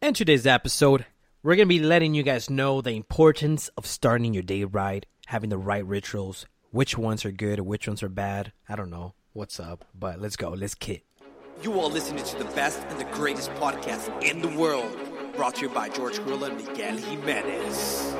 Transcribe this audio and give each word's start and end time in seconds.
In 0.00 0.14
today's 0.14 0.46
episode, 0.46 1.06
we're 1.42 1.56
going 1.56 1.66
to 1.66 1.74
be 1.74 1.80
letting 1.80 2.14
you 2.14 2.22
guys 2.22 2.48
know 2.48 2.80
the 2.80 2.92
importance 2.92 3.66
of 3.76 3.84
starting 3.84 4.32
your 4.32 4.44
day 4.44 4.62
right, 4.62 5.04
having 5.26 5.50
the 5.50 5.58
right 5.58 5.84
rituals, 5.84 6.46
which 6.70 6.96
ones 6.96 7.24
are 7.24 7.32
good, 7.32 7.58
which 7.58 7.88
ones 7.88 8.00
are 8.04 8.08
bad. 8.08 8.52
I 8.68 8.76
don't 8.76 8.90
know 8.90 9.14
what's 9.32 9.58
up, 9.58 9.84
but 9.98 10.20
let's 10.20 10.36
go. 10.36 10.50
Let's 10.50 10.76
kit. 10.76 11.02
You 11.64 11.80
are 11.80 11.88
listening 11.88 12.22
to 12.22 12.38
the 12.38 12.44
best 12.44 12.80
and 12.88 13.00
the 13.00 13.06
greatest 13.06 13.50
podcast 13.54 14.22
in 14.22 14.40
the 14.40 14.56
world. 14.56 14.96
Brought 15.34 15.56
to 15.56 15.62
you 15.62 15.68
by 15.68 15.88
George 15.88 16.18
Carrillo 16.18 16.46
and 16.46 16.64
Miguel 16.64 16.96
Jimenez. 16.96 18.14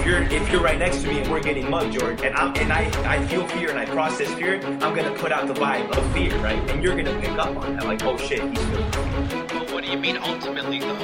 If 0.00 0.06
you're 0.06 0.22
if 0.22 0.50
you're 0.50 0.62
right 0.62 0.78
next 0.78 1.02
to 1.02 1.08
me 1.08 1.20
and 1.20 1.30
we're 1.30 1.42
getting 1.42 1.68
mugged, 1.68 1.92
George, 1.92 2.22
and 2.22 2.34
I'm 2.34 2.56
and 2.56 2.72
I, 2.72 2.90
I 3.04 3.26
feel 3.26 3.46
fear 3.48 3.68
and 3.68 3.78
I 3.78 3.84
process 3.84 4.32
fear, 4.32 4.58
I'm 4.64 4.94
gonna 4.96 5.12
put 5.12 5.30
out 5.30 5.46
the 5.46 5.52
vibe 5.52 5.90
of 5.90 6.12
fear, 6.14 6.34
right? 6.38 6.58
And 6.70 6.82
you're 6.82 6.96
gonna 6.96 7.20
pick 7.20 7.32
up 7.32 7.54
on 7.54 7.76
that, 7.76 7.84
like, 7.84 8.02
oh 8.04 8.16
shit, 8.16 8.40
he's 8.48 8.58
feeling 8.64 8.90
fear. 8.92 9.46
But 9.52 9.70
what 9.70 9.84
do 9.84 9.90
you 9.90 9.98
mean 9.98 10.16
ultimately 10.16 10.80
though? 10.80 10.96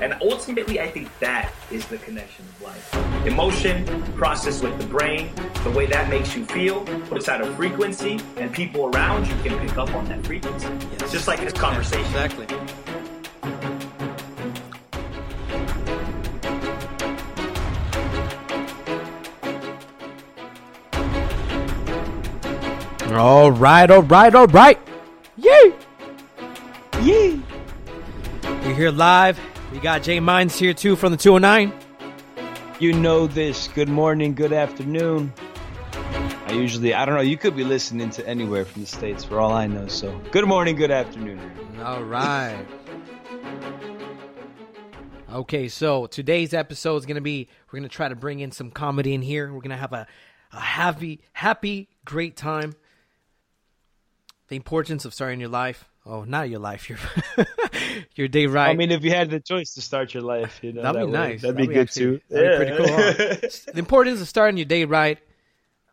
And 0.00 0.16
ultimately, 0.22 0.80
I 0.80 0.88
think 0.90 1.10
that 1.18 1.52
is 1.70 1.84
the 1.88 1.98
connection 1.98 2.46
of 2.46 2.62
life. 2.62 3.26
Emotion, 3.26 3.84
process 4.14 4.62
with 4.62 4.78
the 4.78 4.86
brain, 4.86 5.30
the 5.62 5.70
way 5.70 5.84
that 5.84 6.08
makes 6.08 6.34
you 6.34 6.46
feel, 6.46 6.86
puts 7.10 7.28
out 7.28 7.42
a 7.42 7.52
frequency, 7.54 8.18
and 8.38 8.50
people 8.50 8.86
around 8.86 9.26
you 9.26 9.34
can 9.42 9.58
pick 9.58 9.76
up 9.76 9.94
on 9.94 10.06
that 10.06 10.24
frequency. 10.24 10.68
It's 10.92 11.12
just 11.12 11.28
like 11.28 11.40
this 11.40 11.52
conversation. 11.52 12.06
Exactly. 12.06 12.46
All 23.10 23.50
right, 23.50 23.90
all 23.90 24.02
right, 24.02 24.32
all 24.32 24.46
right. 24.46 24.78
Yay! 25.36 25.74
Yay! 27.02 27.40
We're 28.44 28.74
here 28.74 28.92
live. 28.92 29.40
We 29.72 29.80
got 29.80 30.04
Jay 30.04 30.20
Mines 30.20 30.56
here 30.56 30.72
too 30.72 30.94
from 30.94 31.10
the 31.10 31.16
209. 31.16 31.72
You 32.78 32.92
know 32.92 33.26
this. 33.26 33.66
Good 33.68 33.88
morning, 33.88 34.34
good 34.34 34.52
afternoon. 34.52 35.32
I 36.46 36.52
usually, 36.52 36.94
I 36.94 37.04
don't 37.04 37.16
know, 37.16 37.20
you 37.20 37.36
could 37.36 37.56
be 37.56 37.64
listening 37.64 38.10
to 38.10 38.26
anywhere 38.28 38.64
from 38.64 38.82
the 38.82 38.86
States 38.86 39.24
for 39.24 39.40
all 39.40 39.52
I 39.52 39.66
know. 39.66 39.88
So, 39.88 40.16
good 40.30 40.46
morning, 40.46 40.76
good 40.76 40.92
afternoon. 40.92 41.40
All 41.82 42.04
right. 42.04 42.64
Okay, 45.32 45.66
so 45.66 46.06
today's 46.06 46.54
episode 46.54 46.96
is 46.98 47.06
gonna 47.06 47.20
be 47.20 47.48
we're 47.70 47.80
gonna 47.80 47.88
try 47.88 48.08
to 48.08 48.16
bring 48.16 48.38
in 48.38 48.52
some 48.52 48.70
comedy 48.70 49.14
in 49.14 49.22
here. 49.22 49.52
We're 49.52 49.62
gonna 49.62 49.76
have 49.76 49.92
a, 49.92 50.06
a 50.52 50.60
happy, 50.60 51.22
happy, 51.32 51.88
great 52.04 52.36
time. 52.36 52.74
The 54.50 54.56
importance 54.56 55.04
of 55.04 55.14
starting 55.14 55.40
your 55.40 55.48
life. 55.48 55.86
Oh, 56.06 56.24
not 56.24 56.48
your 56.50 56.60
life, 56.60 56.88
your 56.90 56.98
your 58.14 58.28
day 58.28 58.46
right. 58.46 58.70
I 58.70 58.74
mean, 58.74 58.90
if 58.90 59.04
you 59.04 59.10
had 59.10 59.30
the 59.30 59.40
choice 59.40 59.74
to 59.74 59.82
start 59.82 60.12
your 60.14 60.22
life, 60.22 60.58
you 60.62 60.72
know, 60.72 60.82
That'd 60.82 60.94
be 60.94 61.00
that 61.00 61.06
would- 61.06 61.12
nice. 61.12 61.42
That'd, 61.42 61.56
be 61.56 61.66
good 61.66 61.78
actually- 61.78 62.04
too. 62.04 62.20
That'd 62.30 62.50
be 62.60 62.66
pretty 62.66 62.76
cool. 62.76 62.96
huh? 62.96 63.72
the 63.72 63.78
importance 63.78 64.20
of 64.20 64.28
starting 64.28 64.56
your 64.56 64.64
day 64.66 64.84
right. 64.86 65.18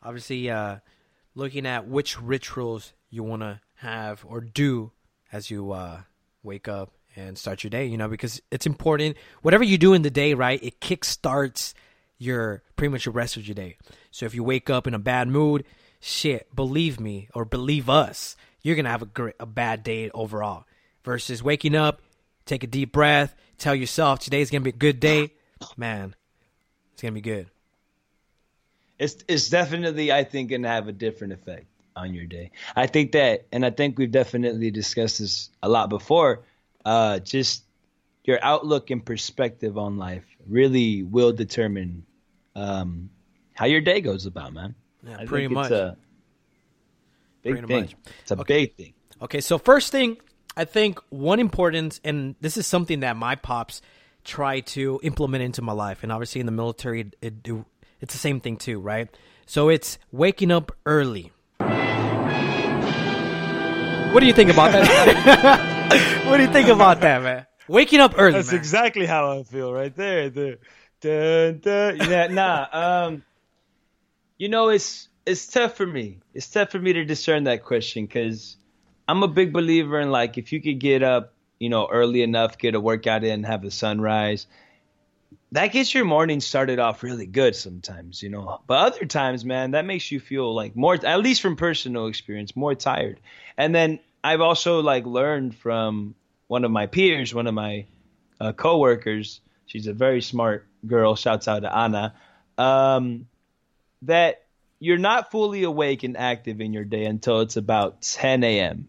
Obviously, 0.04 0.50
uh, 0.50 0.78
looking 1.36 1.66
at 1.66 1.88
which 1.88 2.20
rituals 2.22 2.94
you 3.10 3.24
want 3.24 3.42
to 3.42 3.60
have 3.76 4.26
or 4.28 4.42
do 4.42 4.92
as 5.32 5.52
you 5.52 5.72
uh, 5.74 6.02
wake 6.44 6.68
up 6.68 6.92
and 7.16 7.38
start 7.38 7.64
your 7.64 7.70
day. 7.70 7.86
You 7.86 7.98
know, 7.98 8.08
because 8.08 8.42
it's 8.50 8.66
important. 8.66 9.18
Whatever 9.42 9.64
you 9.66 9.78
do 9.78 9.94
in 9.94 10.02
the 10.04 10.10
day, 10.10 10.34
right, 10.34 10.62
it 10.64 10.80
kickstarts 10.80 11.74
your 12.18 12.64
pretty 12.76 12.92
much 12.92 13.06
the 13.06 13.12
rest 13.12 13.38
of 13.38 13.46
your 13.48 13.56
day. 13.56 13.76
So 14.12 14.26
if 14.26 14.34
you 14.34 14.44
wake 14.44 14.70
up 14.70 14.88
in 14.88 14.94
a 14.94 15.00
bad 15.00 15.28
mood, 15.28 15.66
shit, 16.00 16.56
believe 16.56 17.00
me 17.00 17.28
or 17.36 17.44
believe 17.46 17.90
us, 17.90 18.36
you're 18.68 18.76
gonna 18.76 18.90
have 18.90 19.02
a 19.02 19.06
great, 19.06 19.36
a 19.40 19.46
bad 19.46 19.82
day 19.82 20.10
overall. 20.14 20.66
Versus 21.06 21.42
waking 21.42 21.74
up, 21.74 22.02
take 22.46 22.64
a 22.64 22.68
deep 22.68 22.92
breath, 22.92 23.34
tell 23.58 23.74
yourself 23.74 24.20
today's 24.20 24.52
gonna 24.52 24.62
be 24.62 24.72
a 24.72 24.74
good 24.74 25.00
day, 25.00 25.32
man, 25.78 26.14
it's 26.92 27.02
gonna 27.02 27.14
be 27.14 27.22
good. 27.22 27.48
it's 29.00 29.24
it's 29.30 29.48
definitely 29.50 30.12
I 30.12 30.26
think 30.26 30.50
gonna 30.50 30.68
have 30.68 30.90
a 30.90 30.92
different 30.92 31.32
effect 31.32 31.68
on 31.96 32.14
your 32.14 32.26
day. 32.26 32.52
I 32.76 32.88
think 32.88 33.14
that, 33.14 33.46
and 33.54 33.66
I 33.66 33.70
think 33.70 33.98
we've 33.98 34.12
definitely 34.12 34.70
discussed 34.70 35.20
this 35.20 35.50
a 35.64 35.70
lot 35.70 35.90
before. 35.90 36.44
Uh, 36.84 37.20
just 37.20 37.64
your 38.26 38.40
outlook 38.44 38.92
and 38.92 39.04
perspective 39.04 39.78
on 39.78 39.98
life 39.98 40.26
really 40.46 41.04
will 41.04 41.32
determine 41.32 42.06
um, 42.56 43.10
how 43.54 43.66
your 43.66 43.82
day 43.82 44.02
goes 44.02 44.26
about, 44.26 44.54
man. 44.54 44.76
Yeah, 45.04 45.18
I 45.20 45.26
pretty 45.26 45.48
think 45.48 45.54
much. 45.54 45.72
It's 45.72 45.80
a 45.80 45.98
big 47.54 47.66
Pretty 47.66 47.68
thing. 47.68 47.82
much. 47.82 47.96
It's 48.22 48.32
a 48.32 48.40
Okay. 48.40 48.66
big 48.66 48.76
thing. 48.76 48.94
Okay, 49.22 49.42
so 49.42 49.58
first 49.58 49.92
thing, 49.92 50.18
I 50.56 50.66
think 50.66 51.00
one 51.10 51.40
importance, 51.40 52.00
and 52.04 52.36
this 52.42 52.58
is 52.58 52.68
something 52.68 53.00
that 53.02 53.16
my 53.18 53.36
pops 53.36 53.82
try 54.24 54.60
to 54.62 55.00
implement 55.04 55.44
into 55.44 55.62
my 55.62 55.74
life, 55.74 56.04
and 56.04 56.12
obviously 56.12 56.40
in 56.42 56.46
the 56.46 56.52
military, 56.52 57.02
it, 57.02 57.16
it 57.48 57.66
it's 58.02 58.14
the 58.14 58.20
same 58.20 58.40
thing 58.40 58.58
too, 58.58 58.80
right? 58.80 59.08
So 59.46 59.70
it's 59.70 59.98
waking 60.12 60.52
up 60.52 60.72
early. 60.86 61.32
What 64.14 64.22
do 64.22 64.26
you 64.28 64.34
think 64.34 64.50
about 64.50 64.72
that? 64.72 66.24
what 66.26 66.38
do 66.38 66.44
you 66.44 66.52
think 66.52 66.70
about 66.70 67.02
that, 67.02 67.22
man? 67.22 67.46
Waking 67.68 68.00
up 68.00 68.14
early, 68.18 68.34
That's 68.34 68.48
man. 68.52 68.56
exactly 68.60 69.06
how 69.06 69.38
I 69.40 69.44
feel 69.44 69.72
right 69.74 69.94
there. 69.96 70.30
The, 70.30 70.58
dun, 71.02 71.60
dun. 71.60 72.10
Yeah, 72.10 72.28
nah. 72.28 72.68
Um, 73.08 73.24
you 74.38 74.50
know, 74.50 74.70
it's 74.70 75.08
it's 75.28 75.46
tough 75.46 75.76
for 75.76 75.86
me. 75.86 76.20
It's 76.34 76.50
tough 76.50 76.72
for 76.72 76.80
me 76.80 76.94
to 76.94 77.04
discern 77.04 77.44
that 77.44 77.66
question 77.66 78.06
because 78.06 78.56
I'm 79.10 79.24
a 79.24 79.28
big 79.28 79.52
believer 79.52 80.00
in 80.00 80.10
like 80.10 80.38
if 80.38 80.54
you 80.54 80.62
could 80.62 80.80
get 80.80 81.04
up, 81.04 81.34
you 81.60 81.68
know, 81.68 81.88
early 81.92 82.22
enough, 82.22 82.58
get 82.58 82.76
a 82.76 82.80
workout 82.80 83.26
in, 83.26 83.44
have 83.44 83.62
the 83.62 83.70
sunrise. 83.70 84.48
That 85.52 85.74
gets 85.74 85.94
your 85.94 86.06
morning 86.06 86.40
started 86.40 86.80
off 86.80 87.04
really 87.04 87.26
good 87.26 87.58
sometimes, 87.58 88.24
you 88.24 88.30
know. 88.30 88.62
But 88.68 88.94
other 88.94 89.06
times, 89.06 89.44
man, 89.44 89.72
that 89.72 89.84
makes 89.84 90.12
you 90.12 90.22
feel 90.22 90.56
like 90.56 90.78
more, 90.78 90.94
at 90.94 91.20
least 91.20 91.42
from 91.42 91.58
personal 91.58 92.08
experience, 92.08 92.56
more 92.56 92.74
tired. 92.74 93.20
And 93.58 93.76
then 93.76 94.00
I've 94.24 94.42
also 94.42 94.80
like 94.82 95.06
learned 95.06 95.56
from 95.56 96.16
one 96.48 96.64
of 96.64 96.72
my 96.72 96.86
peers, 96.86 97.34
one 97.34 97.48
of 97.48 97.54
my 97.54 97.86
uh, 98.40 98.54
coworkers. 98.54 99.42
She's 99.66 99.88
a 99.88 99.94
very 99.94 100.22
smart 100.22 100.66
girl. 100.86 101.18
Shouts 101.18 101.50
out 101.50 101.64
to 101.64 101.76
Anna. 101.76 102.14
Um, 102.58 103.28
that 104.04 104.47
you're 104.80 104.98
not 104.98 105.32
fully 105.32 105.64
awake 105.64 106.04
and 106.04 106.18
active 106.18 106.62
in 106.62 106.74
your 106.74 106.84
day 106.84 107.06
until 107.06 107.42
it's 107.42 107.58
about 107.58 108.02
10 108.02 108.44
a.m. 108.44 108.88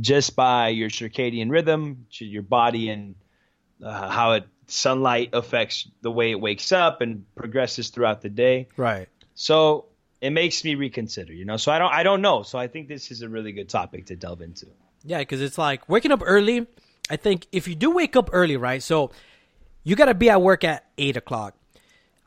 Just 0.00 0.36
by 0.36 0.68
your 0.68 0.90
circadian 0.90 1.50
rhythm, 1.50 2.06
your 2.18 2.42
body, 2.42 2.88
and 2.88 3.16
uh, 3.82 4.08
how 4.08 4.32
it 4.32 4.44
sunlight 4.68 5.30
affects 5.32 5.88
the 6.02 6.10
way 6.10 6.30
it 6.30 6.40
wakes 6.40 6.72
up 6.72 7.00
and 7.00 7.24
progresses 7.34 7.88
throughout 7.88 8.20
the 8.20 8.28
day. 8.28 8.68
right. 8.76 9.08
So 9.34 9.86
it 10.20 10.30
makes 10.30 10.64
me 10.64 10.74
reconsider, 10.74 11.32
you 11.32 11.44
know. 11.44 11.56
So 11.56 11.70
I 11.72 11.78
don't, 11.78 11.92
I 11.92 12.02
don't 12.02 12.22
know. 12.22 12.42
So 12.42 12.58
I 12.58 12.66
think 12.66 12.88
this 12.88 13.10
is 13.10 13.22
a 13.22 13.28
really 13.28 13.52
good 13.52 13.68
topic 13.68 14.06
to 14.06 14.16
delve 14.16 14.42
into. 14.42 14.66
Yeah, 15.04 15.18
because 15.18 15.40
it's 15.40 15.58
like 15.58 15.88
waking 15.88 16.12
up 16.12 16.22
early. 16.24 16.66
I 17.08 17.16
think 17.16 17.46
if 17.52 17.68
you 17.68 17.74
do 17.74 17.92
wake 17.92 18.16
up 18.16 18.30
early, 18.32 18.56
right? 18.56 18.82
So 18.82 19.12
you 19.84 19.96
got 19.96 20.06
to 20.06 20.14
be 20.14 20.28
at 20.28 20.42
work 20.42 20.64
at 20.64 20.86
eight 20.98 21.16
o'clock. 21.16 21.54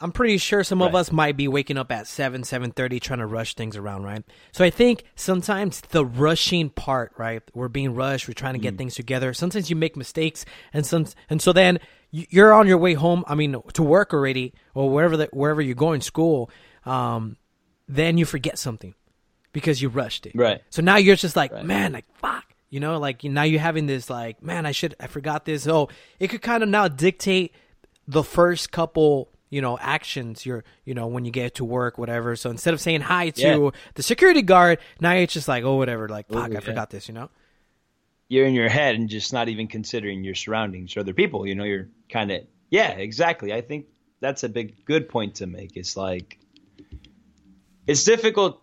I'm 0.02 0.12
pretty 0.12 0.38
sure 0.38 0.64
some 0.64 0.82
of 0.82 0.96
us 0.96 1.12
might 1.12 1.38
be 1.38 1.48
waking 1.48 1.78
up 1.78 1.92
at 1.92 2.08
seven, 2.08 2.44
seven 2.44 2.72
thirty, 2.72 3.00
trying 3.00 3.20
to 3.20 3.26
rush 3.28 3.54
things 3.56 3.78
around, 3.78 4.04
right? 4.04 4.24
So 4.52 4.66
I 4.66 4.70
think 4.70 5.04
sometimes 5.16 5.82
the 5.92 6.06
rushing 6.06 6.70
part, 6.70 7.14
right? 7.18 7.42
We're 7.54 7.68
being 7.68 7.94
rushed. 7.94 8.28
We're 8.28 8.34
trying 8.34 8.54
to 8.56 8.60
get 8.60 8.78
things 8.78 8.96
together. 8.96 9.34
Sometimes 9.34 9.70
you 9.70 9.76
make 9.76 9.96
mistakes, 9.96 10.44
and 10.74 10.86
some, 10.86 11.06
and 11.30 11.42
so 11.42 11.54
then 11.54 11.80
you- 12.10 12.26
you're 12.30 12.52
on 12.54 12.68
your 12.68 12.78
way 12.80 12.94
home. 12.96 13.24
I 13.28 13.36
mean, 13.36 13.56
to 13.74 13.84
work 13.84 14.14
already, 14.14 14.54
or 14.74 14.90
wherever 14.90 15.16
the, 15.16 15.30
wherever 15.32 15.62
you're 15.62 15.76
going, 15.76 16.02
school. 16.02 16.50
Um, 16.86 17.38
then 17.88 18.18
you 18.18 18.26
forget 18.26 18.58
something 18.58 18.96
because 19.54 19.82
you 19.82 19.90
rushed 19.90 20.26
it. 20.26 20.32
Right. 20.34 20.62
So 20.70 20.82
now 20.82 20.96
you're 20.98 21.16
just 21.16 21.36
like, 21.36 21.52
Right. 21.52 21.66
man, 21.66 21.92
like 21.94 22.06
fuck. 22.16 22.46
You 22.70 22.80
know, 22.80 22.98
like 23.00 23.24
now 23.24 23.44
you're 23.44 23.60
having 23.60 23.86
this 23.86 24.10
like, 24.10 24.42
man, 24.42 24.66
I 24.66 24.72
should 24.72 24.96
I 25.00 25.08
forgot 25.08 25.44
this. 25.46 25.68
Oh, 25.68 25.90
it 26.20 26.30
could 26.30 26.42
kind 26.42 26.64
of 26.64 26.70
now 26.70 26.88
dictate 26.88 27.54
the 28.08 28.24
first 28.24 28.72
couple, 28.72 29.30
you 29.52 29.62
know, 29.62 29.78
actions 29.80 30.44
you're, 30.48 30.64
you 30.86 30.96
know, 30.96 31.06
when 31.06 31.26
you 31.26 31.32
get 31.32 31.54
to 31.56 31.64
work, 31.66 32.00
whatever. 32.00 32.36
So 32.36 32.50
instead 32.50 32.74
of 32.74 32.82
saying 32.82 33.02
hi 33.02 33.30
to 33.30 33.42
Yeah. 33.42 33.70
the 33.94 34.02
security 34.02 34.42
guard, 34.42 34.80
now 35.00 35.12
it's 35.14 35.34
just 35.34 35.48
like, 35.48 35.64
oh, 35.64 35.76
whatever, 35.76 36.10
like 36.10 36.28
fuck, 36.28 36.38
Ooh, 36.50 36.52
I 36.52 36.54
yeah. 36.56 36.60
forgot 36.62 36.90
this, 36.90 37.08
you 37.08 37.14
know? 37.14 37.30
you're 38.30 38.46
in 38.46 38.54
your 38.54 38.70
head 38.70 38.96
and 38.96 39.10
just 39.10 39.34
not 39.34 39.50
even 39.50 39.68
considering 39.68 40.24
your 40.24 40.36
surroundings 40.36 40.96
or 40.96 41.02
other 41.02 41.14
people. 41.14 41.46
You 41.46 41.54
know, 41.54 41.66
you're 41.66 41.90
kind 42.10 42.32
of 42.32 42.42
yeah, 42.70 42.92
exactly. 42.92 43.52
I 43.52 43.60
think 43.60 43.88
that's 44.22 44.44
a 44.46 44.50
big 44.50 44.86
good 44.86 45.10
point 45.10 45.36
to 45.36 45.48
make. 45.48 45.76
It's 45.76 45.98
like 45.98 46.40
it's 47.88 48.04
difficult, 48.06 48.62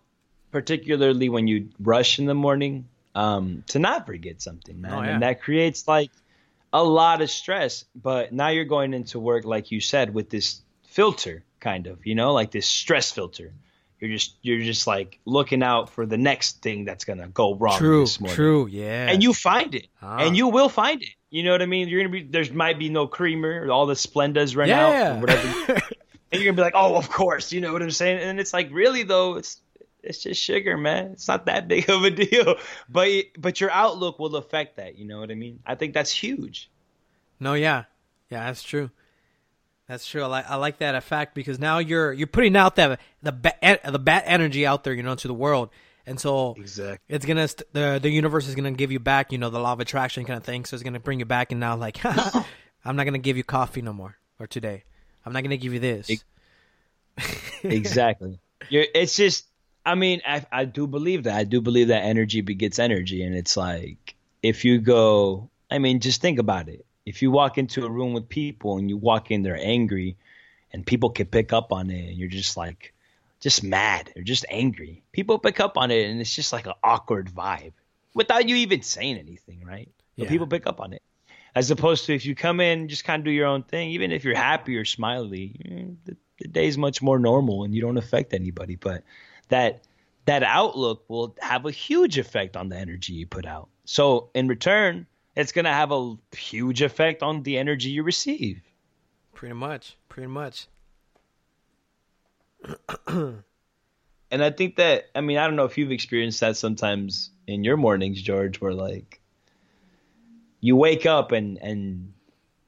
particularly 0.51 1.29
when 1.29 1.47
you 1.47 1.69
rush 1.79 2.17
in 2.19 2.25
the 2.25 2.33
morning, 2.33 2.87
um, 3.15 3.63
to 3.67 3.77
not 3.79 4.05
forget 4.07 4.41
something, 4.41 4.81
man, 4.81 4.91
Oh, 4.93 5.01
yeah. 5.03 5.09
and 5.09 5.21
that 5.23 5.41
creates 5.41 5.87
like 5.87 6.09
a 6.73 6.83
lot 6.83 7.21
of 7.21 7.29
stress. 7.29 7.85
But 7.95 8.31
now 8.33 8.47
you're 8.49 8.65
going 8.65 8.93
into 8.95 9.19
work, 9.19 9.45
like 9.45 9.69
you 9.71 9.81
said, 9.81 10.13
with 10.13 10.29
this 10.31 10.61
filter, 10.89 11.43
kind 11.59 11.87
of, 11.87 12.05
you 12.05 12.15
know, 12.15 12.33
like 12.33 12.51
this 12.51 12.67
stress 12.67 13.11
filter. 13.11 13.53
You're 13.99 14.11
just 14.11 14.35
you're 14.41 14.61
just 14.61 14.87
like 14.87 15.19
looking 15.25 15.61
out 15.61 15.89
for 15.89 16.05
the 16.05 16.17
next 16.17 16.61
thing 16.61 16.85
that's 16.85 17.03
gonna 17.03 17.27
go 17.27 17.55
wrong. 17.55 17.77
True, 17.77 18.01
this 18.01 18.19
morning. 18.19 18.35
true, 18.35 18.67
yeah. 18.67 19.09
And 19.11 19.21
you 19.21 19.33
find 19.33 19.75
it, 19.75 19.87
Ah. 20.01 20.19
and 20.19 20.37
you 20.37 20.47
will 20.47 20.69
find 20.69 21.01
it. 21.03 21.09
You 21.29 21.43
know 21.43 21.51
what 21.51 21.61
I 21.61 21.65
mean? 21.65 21.89
You're 21.89 21.99
gonna 22.01 22.11
be 22.13 22.23
there's 22.23 22.49
might 22.51 22.79
be 22.79 22.87
no 22.89 23.07
creamer, 23.07 23.69
all 23.69 23.85
the 23.85 23.95
Splendas 23.95 24.55
run 24.55 24.69
out, 24.69 24.89
yeah, 24.91 25.17
or 25.17 25.19
whatever. 25.19 25.73
and 26.31 26.41
you're 26.41 26.45
gonna 26.45 26.55
be 26.55 26.61
like, 26.61 26.75
oh, 26.75 26.95
of 26.95 27.09
course, 27.09 27.51
you 27.51 27.59
know 27.59 27.73
what 27.73 27.81
I'm 27.81 27.91
saying? 27.91 28.19
And 28.19 28.39
it's 28.39 28.53
like, 28.53 28.69
really 28.71 29.03
though, 29.03 29.35
it's 29.35 29.59
it's 30.01 30.23
just 30.23 30.41
sugar, 30.41 30.77
man. 30.77 31.07
It's 31.11 31.27
not 31.27 31.45
that 31.47 31.67
big 31.67 31.89
of 31.89 32.01
a 32.03 32.09
deal. 32.09 32.55
But 32.89 33.09
but 33.37 33.59
your 33.59 33.69
outlook 33.69 34.17
will 34.17 34.37
affect 34.37 34.77
that. 34.77 34.97
You 34.97 35.05
know 35.05 35.19
what 35.19 35.29
I 35.29 35.35
mean? 35.35 35.59
I 35.65 35.75
think 35.75 35.93
that's 35.93 36.11
huge. 36.11 36.69
no, 37.41 37.53
yeah, 37.53 37.83
yeah, 38.29 38.45
that's 38.45 38.63
true. 38.63 38.91
That's 39.89 40.05
true. 40.05 40.21
I 40.23 40.27
like 40.27 40.49
I 40.49 40.55
like 40.55 40.77
that 40.77 40.93
effect 40.93 41.33
because 41.33 41.59
now 41.59 41.79
you're 41.79 42.13
you're 42.13 42.27
putting 42.27 42.55
out 42.55 42.75
that 42.77 42.99
the 43.23 43.31
ba- 43.31 43.79
the 43.83 43.97
bad 43.99 44.23
energy 44.27 44.65
out 44.65 44.83
there, 44.83 44.93
you 44.93 45.01
know, 45.03 45.15
to 45.15 45.27
the 45.27 45.33
world, 45.33 45.71
and 46.05 46.19
so 46.19 46.53
Exactly. 46.57 46.99
it's 47.09 47.25
gonna 47.25 47.47
st- 47.47 47.73
the 47.73 47.99
the 47.99 48.09
universe 48.11 48.47
is 48.47 48.53
gonna 48.53 48.71
give 48.71 48.91
you 48.91 48.99
back, 48.99 49.31
you 49.31 49.39
know, 49.39 49.49
the 49.49 49.59
law 49.59 49.73
of 49.73 49.79
attraction 49.79 50.25
kind 50.25 50.37
of 50.37 50.43
thing. 50.43 50.63
So 50.65 50.75
it's 50.75 50.83
gonna 50.83 50.99
bring 50.99 51.19
you 51.19 51.25
back, 51.25 51.51
and 51.51 51.59
now 51.59 51.75
like, 51.75 51.97
I'm 52.05 52.95
not 52.95 53.05
gonna 53.05 53.17
give 53.17 53.35
you 53.35 53.43
coffee 53.43 53.81
no 53.81 53.91
more 53.91 54.15
or 54.39 54.45
today. 54.45 54.83
I'm 55.25 55.33
not 55.33 55.41
gonna 55.41 55.57
give 55.57 55.73
you 55.73 55.79
this. 55.79 56.07
Ex- 56.11 56.23
exactly. 57.63 58.39
You're, 58.69 58.85
it's 58.93 59.15
just, 59.15 59.45
I 59.85 59.95
mean, 59.95 60.21
I, 60.25 60.45
I 60.51 60.65
do 60.65 60.85
believe 60.87 61.23
that. 61.23 61.35
I 61.35 61.43
do 61.43 61.61
believe 61.61 61.87
that 61.87 62.03
energy 62.03 62.41
begets 62.41 62.77
energy. 62.79 63.23
And 63.23 63.35
it's 63.35 63.57
like, 63.57 64.15
if 64.43 64.65
you 64.65 64.79
go, 64.79 65.49
I 65.71 65.79
mean, 65.79 65.99
just 65.99 66.21
think 66.21 66.39
about 66.39 66.69
it. 66.69 66.85
If 67.09 67.23
you 67.23 67.31
walk 67.31 67.57
into 67.57 67.83
a 67.83 67.89
room 67.89 68.13
with 68.13 68.29
people 68.29 68.77
and 68.77 68.87
you 68.87 68.95
walk 68.95 69.31
in 69.31 69.41
there 69.41 69.57
angry 69.59 70.15
and 70.71 70.85
people 70.85 71.09
can 71.09 71.25
pick 71.25 71.51
up 71.51 71.73
on 71.73 71.89
it 71.89 72.09
and 72.09 72.15
you're 72.15 72.29
just 72.29 72.55
like, 72.55 72.93
just 73.39 73.63
mad 73.63 74.11
or 74.15 74.21
just 74.21 74.45
angry, 74.47 75.01
people 75.11 75.39
pick 75.39 75.59
up 75.59 75.75
on 75.75 75.89
it 75.89 76.07
and 76.07 76.21
it's 76.21 76.35
just 76.35 76.53
like 76.53 76.67
an 76.67 76.73
awkward 76.83 77.31
vibe 77.33 77.73
without 78.13 78.47
you 78.47 78.57
even 78.57 78.83
saying 78.83 79.17
anything, 79.17 79.63
right? 79.65 79.89
But 80.17 80.25
Yeah. 80.25 80.29
people 80.29 80.45
pick 80.45 80.67
up 80.67 80.79
on 80.79 80.93
it. 80.93 81.01
As 81.55 81.71
opposed 81.71 82.05
to 82.05 82.13
if 82.13 82.27
you 82.27 82.35
come 82.35 82.59
in, 82.59 82.89
just 82.89 83.05
kind 83.05 83.19
of 83.21 83.25
do 83.25 83.31
your 83.31 83.47
own 83.47 83.63
thing, 83.63 83.89
even 83.89 84.11
if 84.11 84.23
you're 84.23 84.35
happy 84.35 84.77
or 84.77 84.85
smiley, 84.85 85.55
eh, 85.65 85.95
the, 86.05 86.17
the 86.41 86.47
day's 86.47 86.77
much 86.77 87.01
more 87.01 87.17
normal 87.17 87.63
and 87.63 87.73
you 87.73 87.81
don't 87.81 87.97
affect 87.97 88.35
anybody. 88.35 88.75
But 88.75 89.03
that 89.47 89.81
that 90.25 90.43
outlook 90.43 91.05
will 91.07 91.35
have 91.41 91.65
a 91.65 91.71
huge 91.71 92.19
effect 92.19 92.55
on 92.55 92.69
the 92.69 92.77
energy 92.77 93.13
you 93.13 93.25
put 93.25 93.47
out. 93.47 93.67
So 93.85 94.29
in 94.35 94.47
return, 94.47 95.07
it's 95.35 95.51
gonna 95.51 95.73
have 95.73 95.91
a 95.91 96.15
huge 96.35 96.81
effect 96.81 97.23
on 97.23 97.43
the 97.43 97.57
energy 97.57 97.89
you 97.89 98.03
receive. 98.03 98.61
Pretty 99.33 99.55
much, 99.55 99.97
pretty 100.09 100.27
much. 100.27 100.67
And 104.31 104.43
I 104.43 104.51
think 104.51 104.75
that 104.75 105.09
I 105.15 105.21
mean 105.21 105.37
I 105.37 105.45
don't 105.45 105.55
know 105.55 105.65
if 105.65 105.77
you've 105.77 105.91
experienced 105.91 106.39
that 106.41 106.57
sometimes 106.57 107.31
in 107.47 107.63
your 107.63 107.77
mornings, 107.77 108.21
George, 108.21 108.61
where 108.61 108.73
like 108.73 109.21
you 110.59 110.75
wake 110.75 111.05
up 111.05 111.31
and 111.31 111.57
and 111.57 112.13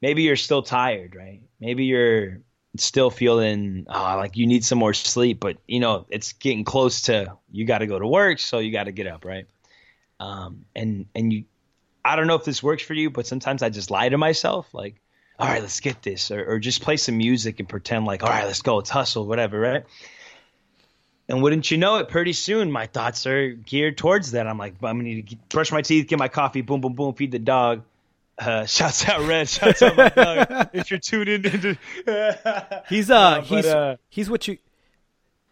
maybe 0.02 0.24
you're 0.24 0.36
still 0.36 0.64
tired, 0.64 1.16
right? 1.16 1.42
Maybe 1.60 1.86
you're 1.86 2.42
still 2.78 3.10
feeling 3.10 3.86
oh, 3.90 4.16
like 4.18 4.38
you 4.38 4.48
need 4.48 4.66
some 4.66 4.80
more 4.80 4.94
sleep, 4.94 5.40
but 5.40 5.58
you 5.68 5.80
know 5.80 6.06
it's 6.10 6.34
getting 6.34 6.64
close 6.64 7.04
to 7.04 7.38
you 7.52 7.66
got 7.66 7.80
to 7.80 7.88
go 7.88 8.00
to 8.00 8.08
work, 8.08 8.40
so 8.40 8.58
you 8.58 8.72
got 8.72 8.86
to 8.86 8.92
get 8.92 9.08
up, 9.08 9.24
right? 9.24 9.46
Um, 10.20 10.66
and 10.76 11.06
and 11.14 11.32
you, 11.32 11.44
I 12.04 12.16
don't 12.16 12.28
know 12.28 12.36
if 12.36 12.46
this 12.46 12.64
works 12.64 12.84
for 12.84 12.94
you, 12.94 13.10
but 13.10 13.28
sometimes 13.28 13.62
I 13.64 13.70
just 13.70 13.92
lie 13.92 14.10
to 14.10 14.18
myself, 14.18 14.74
like, 14.74 14.96
all 15.40 15.48
right, 15.48 15.62
let's 15.62 15.80
get 15.80 16.02
this, 16.02 16.32
or, 16.32 16.44
or 16.54 16.60
just 16.60 16.82
play 16.82 16.98
some 16.98 17.18
music 17.18 17.60
and 17.60 17.68
pretend 17.68 18.06
like, 18.06 18.24
all 18.24 18.30
right, 18.30 18.46
let's 18.46 18.62
go, 18.62 18.78
let's 18.78 18.90
hustle, 18.90 19.26
whatever, 19.26 19.60
right? 19.60 19.84
And 21.28 21.42
wouldn't 21.42 21.72
you 21.72 21.78
know 21.78 21.98
it, 21.98 22.10
pretty 22.10 22.34
soon 22.34 22.72
my 22.72 22.88
thoughts 22.88 23.26
are 23.26 23.52
geared 23.52 23.98
towards 23.98 24.32
that. 24.32 24.48
I'm 24.48 24.58
like, 24.58 24.74
I'm 24.84 24.98
gonna 24.98 25.04
need 25.04 25.30
to 25.30 25.36
brush 25.50 25.72
my 25.72 25.82
teeth, 25.82 26.08
get 26.08 26.20
my 26.20 26.28
coffee, 26.28 26.62
boom, 26.62 26.82
boom, 26.82 26.94
boom, 26.94 27.14
feed 27.14 27.32
the 27.32 27.40
dog. 27.40 27.84
Uh, 28.38 28.66
shouts 28.68 29.08
out 29.08 29.28
Red, 29.28 29.48
shouts 29.48 29.82
out 29.82 29.96
my 29.96 30.10
dog. 30.10 30.70
If 30.74 30.92
you're 30.92 31.00
tuned 31.00 31.30
in, 31.30 31.46
into 31.46 31.78
He's 32.90 33.10
uh, 33.10 33.16
Uh, 33.16 33.42
he's 33.42 33.66
uh, 33.66 33.96
he's 34.10 34.30
what 34.30 34.48
you. 34.48 34.58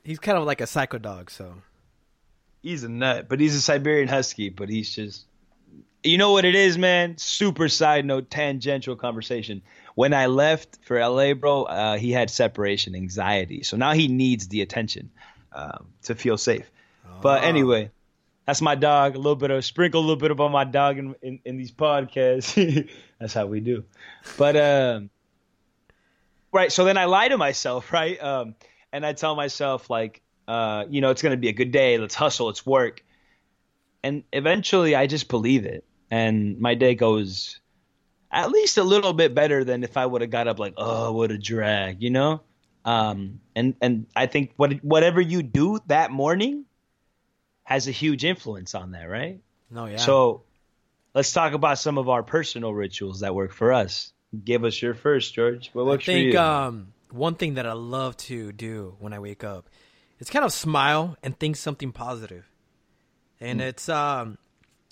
He's 0.04 0.20
kind 0.20 0.38
of 0.38 0.46
like 0.46 0.60
a 0.60 0.68
psycho 0.68 0.98
dog, 0.98 1.30
so 1.30 1.56
he's 2.62 2.84
a 2.84 2.90
nut, 2.90 3.28
but 3.30 3.40
he's 3.40 3.56
a 3.56 3.62
Siberian 3.62 4.08
Husky. 4.08 4.50
But 4.50 4.70
he's 4.70 4.94
just, 4.94 5.26
you 6.04 6.18
know 6.18 6.32
what 6.32 6.46
it 6.46 6.56
is, 6.56 6.78
man. 6.78 7.18
Super 7.18 7.68
side 7.70 8.06
note, 8.06 8.30
tangential 8.30 8.96
conversation. 8.96 9.62
When 9.96 10.14
I 10.14 10.28
left 10.28 10.80
for 10.84 11.00
LA, 11.00 11.34
bro, 11.34 11.64
uh, 11.64 11.98
he 11.98 12.12
had 12.12 12.30
separation 12.30 12.96
anxiety, 12.96 13.64
so 13.64 13.76
now 13.76 13.94
he 13.94 14.08
needs 14.08 14.48
the 14.48 14.62
attention 14.62 15.12
um, 15.52 15.88
to 16.04 16.16
feel 16.16 16.38
safe. 16.38 16.70
But 17.22 17.44
anyway, 17.44 17.92
that's 18.46 18.62
my 18.62 18.76
dog. 18.76 19.16
A 19.16 19.18
little 19.18 19.36
bit 19.36 19.52
of 19.52 19.64
sprinkle 19.66 20.00
a 20.00 20.02
little 20.02 20.16
bit 20.16 20.32
about 20.32 20.52
my 20.52 20.64
dog 20.64 20.98
in 20.98 21.16
in, 21.22 21.40
in 21.46 21.58
these 21.58 21.72
podcasts. 21.72 22.90
that's 23.20 23.34
how 23.34 23.46
we 23.46 23.60
do. 23.60 23.84
But 24.38 24.56
um, 24.56 25.10
right. 26.52 26.72
So 26.72 26.86
then 26.86 26.98
I 26.98 27.06
lie 27.06 27.28
to 27.28 27.38
myself, 27.38 27.92
right? 27.94 28.22
Um, 28.22 28.56
and 28.92 29.06
I 29.06 29.14
tell 29.14 29.36
myself 29.36 29.90
like, 29.90 30.22
uh, 30.48 30.86
you 30.90 31.02
know, 31.02 31.10
it's 31.10 31.22
gonna 31.22 31.38
be 31.38 31.50
a 31.50 31.54
good 31.54 31.72
day. 31.72 31.98
Let's 31.98 32.16
hustle. 32.16 32.48
Let's 32.48 32.66
work. 32.66 33.04
And 34.02 34.24
eventually, 34.32 34.96
I 34.96 35.08
just 35.08 35.28
believe 35.28 35.66
it, 35.66 35.84
and 36.12 36.60
my 36.60 36.76
day 36.76 36.96
goes 36.96 37.60
at 38.32 38.52
least 38.52 38.78
a 38.78 38.84
little 38.84 39.14
bit 39.14 39.34
better 39.34 39.64
than 39.64 39.84
if 39.84 39.98
I 39.98 40.06
would 40.06 40.22
have 40.22 40.30
got 40.30 40.48
up 40.48 40.60
like, 40.60 40.74
oh, 40.78 41.12
what 41.14 41.32
a 41.32 41.38
drag, 41.38 42.02
you 42.02 42.10
know. 42.10 42.42
Um, 42.86 43.42
and 43.56 43.76
and 43.82 44.08
I 44.16 44.28
think 44.28 44.54
what 44.56 44.74
whatever 44.84 45.20
you 45.20 45.44
do 45.44 45.80
that 45.88 46.12
morning 46.12 46.66
has 47.64 47.88
a 47.88 47.92
huge 47.92 48.26
influence 48.26 48.74
on 48.74 48.92
that, 48.92 49.10
right? 49.10 49.40
no, 49.70 49.86
yeah. 49.86 49.98
So 49.98 50.44
let's 51.14 51.32
talk 51.32 51.54
about 51.54 51.78
some 51.78 51.98
of 51.98 52.10
our 52.10 52.24
personal 52.24 52.74
rituals 52.74 53.20
that 53.20 53.36
work 53.36 53.54
for 53.54 53.74
us. 53.74 54.14
Give 54.44 54.64
us 54.64 54.82
your 54.82 54.94
first, 54.94 55.34
George. 55.34 55.70
What 55.74 55.84
I 55.84 55.86
works 55.86 56.06
for 56.06 56.12
think 56.12 56.34
you? 56.34 56.40
um, 56.40 56.94
one 57.12 57.36
thing 57.36 57.56
that 57.56 57.66
I 57.66 57.74
love 57.74 58.16
to 58.18 58.52
do 58.52 58.96
when 59.00 59.14
I 59.14 59.20
wake 59.20 59.44
up 59.44 59.70
is 60.20 60.30
kind 60.30 60.46
of 60.46 60.54
smile 60.54 61.18
and 61.24 61.38
think 61.38 61.56
something 61.56 61.92
positive. 61.92 62.50
Mm. 63.42 63.52
And 63.52 63.62
it's 63.62 63.90
um, 63.90 64.38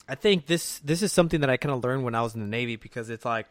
I 0.09 0.15
think 0.15 0.45
this 0.45 0.80
this 0.80 1.01
is 1.01 1.12
something 1.12 1.42
that 1.42 1.50
I 1.50 1.57
kind 1.57 1.74
of 1.75 1.83
learned 1.83 2.04
when 2.04 2.15
I 2.15 2.21
was 2.21 2.33
in 2.36 2.42
the 2.42 2.48
Navy 2.48 2.75
because 2.75 3.09
it's 3.09 3.25
like, 3.25 3.48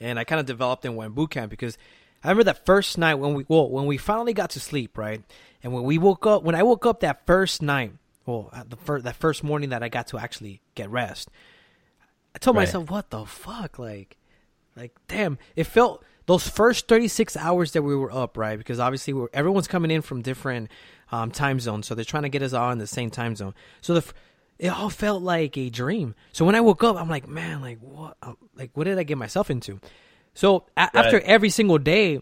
and 0.00 0.18
I 0.18 0.24
kind 0.24 0.40
of 0.40 0.46
developed 0.46 0.84
in 0.84 0.96
when 0.96 1.10
boot 1.12 1.30
camp 1.30 1.50
because 1.50 1.78
I 2.24 2.28
remember 2.28 2.44
that 2.44 2.66
first 2.66 2.98
night 2.98 3.14
when 3.16 3.34
we 3.34 3.44
well 3.48 3.68
when 3.70 3.86
we 3.86 3.96
finally 3.96 4.32
got 4.32 4.50
to 4.50 4.60
sleep 4.60 4.98
right, 4.98 5.22
and 5.62 5.72
when 5.72 5.84
we 5.84 5.98
woke 5.98 6.26
up 6.26 6.42
when 6.42 6.54
I 6.54 6.62
woke 6.62 6.84
up 6.86 7.00
that 7.00 7.26
first 7.26 7.62
night, 7.62 7.92
well 8.24 8.50
uh, 8.52 8.64
the 8.68 8.76
first 8.76 9.04
that 9.04 9.16
first 9.16 9.44
morning 9.44 9.70
that 9.70 9.82
I 9.82 9.88
got 9.88 10.08
to 10.08 10.18
actually 10.18 10.60
get 10.74 10.90
rest, 10.90 11.30
I 12.34 12.38
told 12.38 12.56
Right. 12.56 12.62
myself, 12.62 12.90
what 12.90 13.10
the 13.10 13.24
fuck, 13.24 13.78
like 13.78 14.16
like 14.76 14.92
damn 15.08 15.38
it 15.54 15.64
felt 15.64 16.04
those 16.26 16.48
first 16.48 16.88
36 16.88 17.36
hours 17.36 17.70
that 17.72 17.82
we 17.82 17.94
were 17.94 18.10
up 18.10 18.36
right? 18.36 18.58
Because 18.58 18.80
obviously 18.80 19.12
we're, 19.12 19.28
everyone's 19.32 19.68
coming 19.68 19.92
in 19.92 20.02
from 20.02 20.22
different 20.22 20.70
um, 21.12 21.30
time 21.30 21.60
zones 21.60 21.86
so 21.86 21.94
they're 21.94 22.04
trying 22.04 22.24
to 22.24 22.28
get 22.28 22.42
us 22.42 22.52
all 22.52 22.72
in 22.72 22.78
the 22.78 22.86
same 22.86 23.10
time 23.10 23.36
zone. 23.36 23.54
So 23.80 23.94
the 23.94 24.12
it 24.58 24.68
all 24.68 24.90
felt 24.90 25.22
like 25.22 25.56
a 25.56 25.70
dream. 25.70 26.14
So 26.32 26.44
when 26.44 26.54
i 26.54 26.60
woke 26.60 26.82
up 26.84 26.96
i'm 26.96 27.08
like 27.08 27.28
man 27.28 27.60
like 27.60 27.78
what 27.80 28.16
uh, 28.22 28.34
like 28.54 28.70
what 28.74 28.84
did 28.84 28.98
i 28.98 29.02
get 29.02 29.18
myself 29.18 29.50
into? 29.50 29.80
So 30.34 30.66
a- 30.76 30.90
after 30.94 31.20
every 31.20 31.50
single 31.50 31.78
day 31.78 32.20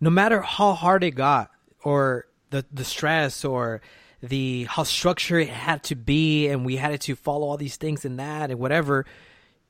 no 0.00 0.10
matter 0.10 0.42
how 0.42 0.72
hard 0.72 1.04
it 1.04 1.12
got 1.12 1.50
or 1.84 2.26
the 2.50 2.64
the 2.72 2.84
stress 2.84 3.44
or 3.44 3.80
the 4.22 4.64
how 4.64 4.84
structured 4.84 5.42
it 5.42 5.48
had 5.48 5.82
to 5.84 5.94
be 5.96 6.48
and 6.48 6.64
we 6.64 6.76
had 6.76 7.00
to 7.00 7.16
follow 7.16 7.48
all 7.48 7.56
these 7.56 7.76
things 7.76 8.04
and 8.04 8.18
that 8.18 8.50
and 8.50 8.60
whatever 8.60 9.04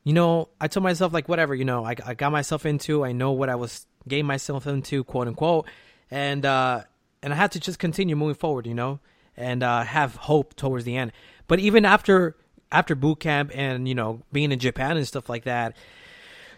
you 0.05 0.13
know, 0.13 0.49
I 0.61 0.67
told 0.67 0.83
myself 0.83 1.13
like 1.13 1.29
whatever, 1.29 1.55
you 1.55 1.65
know, 1.65 1.85
I, 1.85 1.95
I 2.05 2.15
got 2.15 2.33
myself 2.33 2.67
into, 2.67 3.05
I 3.05 3.13
know 3.13 3.33
what 3.33 3.49
I 3.49 3.55
was 3.55 3.87
getting 4.09 4.27
myself 4.27 4.67
into, 4.67 5.05
quote 5.05 5.29
unquote, 5.29 5.69
and 6.11 6.45
uh, 6.45 6.83
and 7.23 7.33
I 7.33 7.37
had 7.37 7.53
to 7.53 7.61
just 7.61 7.79
continue 7.79 8.17
moving 8.17 8.35
forward, 8.35 8.67
you 8.67 8.75
know, 8.75 8.99
and 9.37 9.63
uh, 9.63 9.85
have 9.85 10.17
hope 10.17 10.57
towards 10.57 10.85
the 10.85 10.97
end. 10.97 11.13
But 11.47 11.61
even 11.61 11.85
after 11.85 12.37
after 12.71 12.95
boot 12.95 13.21
camp 13.21 13.51
and 13.55 13.87
you 13.87 13.95
know 13.95 14.23
being 14.33 14.53
in 14.53 14.59
Japan 14.59 14.97
and 14.97 15.07
stuff 15.07 15.29
like 15.29 15.45
that, 15.45 15.77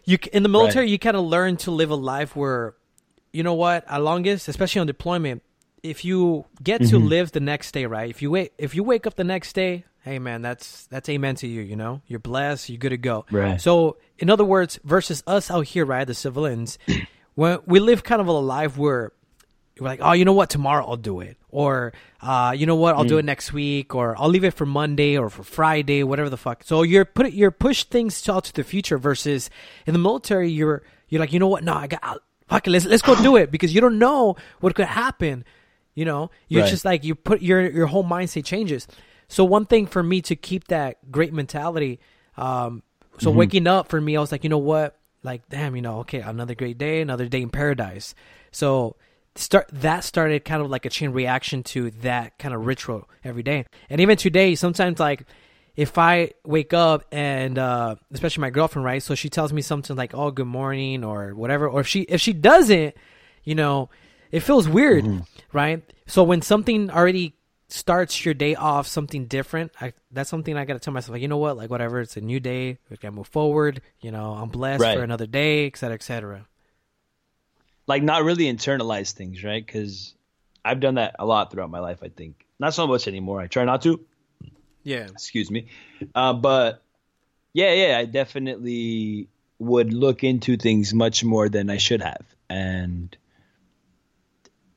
you 0.05 0.19
in 0.33 0.43
the 0.43 0.49
military 0.49 0.91
you 0.91 0.99
kind 0.99 1.17
of 1.17 1.25
learn 1.25 1.57
to 1.59 1.71
live 1.71 1.91
a 1.91 1.97
life 1.97 2.37
where, 2.37 2.75
you 3.33 3.43
know 3.43 3.55
what, 3.55 3.85
at 3.89 4.03
longest, 4.03 4.49
especially 4.49 4.81
on 4.81 4.87
deployment, 4.87 5.43
if 5.83 6.05
you 6.05 6.47
get 6.63 6.81
to 6.81 6.97
mm-hmm. 6.97 7.07
live 7.07 7.33
the 7.33 7.41
next 7.41 7.73
day, 7.73 7.87
right? 7.87 8.09
If 8.09 8.23
you 8.23 8.31
wait, 8.31 8.53
if 8.59 8.75
you 8.75 8.83
wake 8.83 9.07
up 9.07 9.17
the 9.17 9.25
next 9.25 9.53
day, 9.55 9.85
hey 10.05 10.19
man, 10.19 10.43
that's 10.43 10.87
that's 10.87 11.09
amen 11.09 11.37
to 11.37 11.47
you. 11.47 11.63
You 11.63 11.77
know, 11.77 12.01
you're 12.07 12.21
blessed. 12.21 12.69
You're 12.69 12.79
good 12.79 12.91
to 12.91 12.97
go. 12.97 13.27
Right. 13.31 13.61
So, 13.61 13.97
in 14.19 14.31
other 14.31 14.45
words, 14.45 14.79
versus 14.85 15.23
us 15.27 15.51
out 15.51 15.67
here, 15.67 15.85
right, 15.85 16.07
the 16.07 16.15
civilians, 16.15 16.79
when 17.35 17.59
we 17.67 17.81
live 17.81 18.03
kind 18.03 18.21
of 18.21 18.29
a 18.29 18.33
life 18.33 18.79
where 18.79 19.13
we're 19.79 19.89
like, 19.89 20.01
oh, 20.03 20.13
you 20.13 20.25
know 20.25 20.33
what, 20.33 20.51
tomorrow 20.51 20.87
I'll 20.87 20.97
do 20.97 21.21
it, 21.21 21.37
or 21.55 21.93
uh, 22.21 22.53
you 22.57 22.67
know 22.67 22.75
what, 22.77 22.95
I'll 22.97 23.05
do 23.05 23.19
it 23.19 23.25
next 23.25 23.53
week, 23.53 23.95
or 23.95 24.15
I'll 24.21 24.29
leave 24.29 24.45
it 24.45 24.53
for 24.53 24.67
Monday 24.67 25.17
or 25.17 25.31
for 25.31 25.45
Friday, 25.45 26.03
whatever 26.03 26.29
the 26.29 26.37
fuck. 26.37 26.65
So 26.65 26.83
you're 26.83 27.05
put 27.07 27.33
you're 27.33 27.51
push 27.51 27.85
things 27.85 28.29
out 28.29 28.45
to 28.45 28.53
the 28.53 28.65
future. 28.65 28.99
Versus 28.99 29.51
in 29.87 29.93
the 29.95 29.99
military, 29.99 30.51
you're 30.51 30.83
you're 31.09 31.21
like, 31.21 31.33
you 31.33 31.39
know 31.39 31.49
what, 31.49 31.63
no, 31.65 31.75
I 31.75 31.87
got. 31.87 32.21
Fuck 32.49 32.67
it, 32.67 32.71
let's 32.71 32.85
let's 32.85 33.03
go 33.03 33.15
do 33.15 33.37
it 33.37 33.51
because 33.51 33.75
you 33.75 33.81
don't 33.81 33.99
know 33.99 34.37
what 34.61 34.75
could 34.75 34.87
happen 34.87 35.45
You 35.95 36.05
know, 36.05 36.31
you're 36.49 36.63
Right. 36.63 36.71
just 36.71 36.85
like 36.85 37.05
you 37.05 37.15
put 37.15 37.41
your 37.41 37.63
your 37.71 37.87
whole 37.87 38.05
mindset 38.05 38.45
changes. 38.45 38.87
So 39.29 39.45
one 39.45 39.65
thing 39.65 39.87
for 39.87 40.03
me 40.03 40.21
to 40.23 40.35
keep 40.37 40.69
that 40.69 40.99
great 41.11 41.33
mentality, 41.33 42.01
um, 42.37 42.83
so 43.19 43.31
Mm-hmm. 43.31 43.39
waking 43.39 43.67
up 43.67 43.89
for 43.89 44.01
me, 44.01 44.17
I 44.17 44.21
was 44.21 44.33
like, 44.33 44.43
you 44.45 44.51
know 44.51 44.59
what, 44.59 44.99
like 45.23 45.49
damn, 45.49 45.75
you 45.77 45.83
know, 45.83 46.01
okay, 46.01 46.21
another 46.21 46.55
great 46.55 46.79
day, 46.79 47.01
another 47.01 47.29
day 47.29 47.43
in 47.43 47.51
paradise. 47.51 48.15
So 48.51 48.97
start 49.37 49.69
that 49.73 50.05
started 50.05 50.45
kind 50.45 50.63
of 50.63 50.71
like 50.71 50.85
a 50.87 50.91
chain 50.91 51.11
reaction 51.11 51.63
to 51.65 51.91
that 52.03 52.39
kind 52.39 52.55
of 52.55 52.67
ritual 52.67 53.09
every 53.25 53.43
day, 53.43 53.67
and 53.91 54.01
even 54.01 54.17
today, 54.17 54.55
sometimes 54.55 54.99
like 55.01 55.25
if 55.77 55.99
I 55.99 56.31
wake 56.45 56.73
up 56.73 57.05
and 57.11 57.59
uh, 57.59 57.97
especially 58.13 58.43
my 58.43 58.51
girlfriend, 58.51 58.85
right? 58.87 59.03
So 59.03 59.15
she 59.17 59.29
tells 59.29 59.53
me 59.53 59.61
something 59.63 59.97
like, 59.97 60.15
"Oh, 60.15 60.31
good 60.31 60.47
morning" 60.47 61.03
or 61.05 61.35
whatever, 61.35 61.69
or 61.69 61.81
if 61.81 61.89
she 61.89 62.03
if 62.03 62.21
she 62.21 62.33
doesn't, 62.33 62.95
you 63.43 63.55
know, 63.57 63.91
it 64.31 64.41
feels 64.41 64.69
weird, 64.69 65.25
right? 65.53 65.83
So 66.07 66.23
when 66.23 66.43
something 66.43 66.91
already 66.91 67.35
starts 67.69 68.25
your 68.25 68.35
day 68.35 68.55
off 68.55 68.87
something 68.87 69.27
different, 69.27 69.73
I, 69.81 69.95
that's 70.13 70.31
something 70.31 70.57
I 70.57 70.65
got 70.65 70.75
to 70.75 70.79
tell 70.79 70.95
myself, 70.95 71.15
like, 71.15 71.23
you 71.23 71.29
know 71.29 71.39
what, 71.39 71.57
like 71.57 71.71
whatever, 71.71 72.01
it's 72.01 72.17
a 72.17 72.21
new 72.21 72.39
day, 72.39 72.79
we 72.89 72.97
got 72.99 73.09
to 73.09 73.13
move 73.13 73.27
forward. 73.27 73.81
You 74.01 74.13
know, 74.13 74.33
I'm 74.33 74.49
blessed 74.51 74.83
Right. 74.83 74.97
for 74.97 75.03
another 75.03 75.27
day, 75.27 75.67
et 75.67 75.77
cetera, 75.77 75.95
et 75.95 76.03
cetera. 76.03 76.47
Like 77.87 78.03
not 78.03 78.25
really 78.25 78.45
internalize 78.45 79.13
things, 79.13 79.45
right? 79.45 79.65
Because 79.65 80.15
I've 80.65 80.81
done 80.81 80.95
that 80.95 81.17
a 81.19 81.27
lot 81.27 81.51
throughout 81.51 81.71
my 81.71 81.81
life. 81.81 81.99
I 82.03 82.09
think 82.09 82.45
not 82.59 82.75
so 82.75 82.87
much 82.87 83.09
anymore. 83.09 83.41
I 83.41 83.47
try 83.47 83.65
not 83.65 83.83
to. 83.83 84.05
Yeah, 84.83 85.05
Excuse 85.05 85.51
me, 85.51 85.69
uh, 86.15 86.35
but 86.35 86.83
yeah, 87.55 87.73
yeah, 87.73 87.99
I 87.99 88.05
definitely 88.05 89.29
would 89.59 89.95
look 89.95 90.25
into 90.25 90.57
things 90.59 90.93
much 90.93 91.25
more 91.25 91.49
than 91.49 91.71
I 91.71 91.79
should 91.79 92.03
have, 92.03 92.25
and 92.51 93.17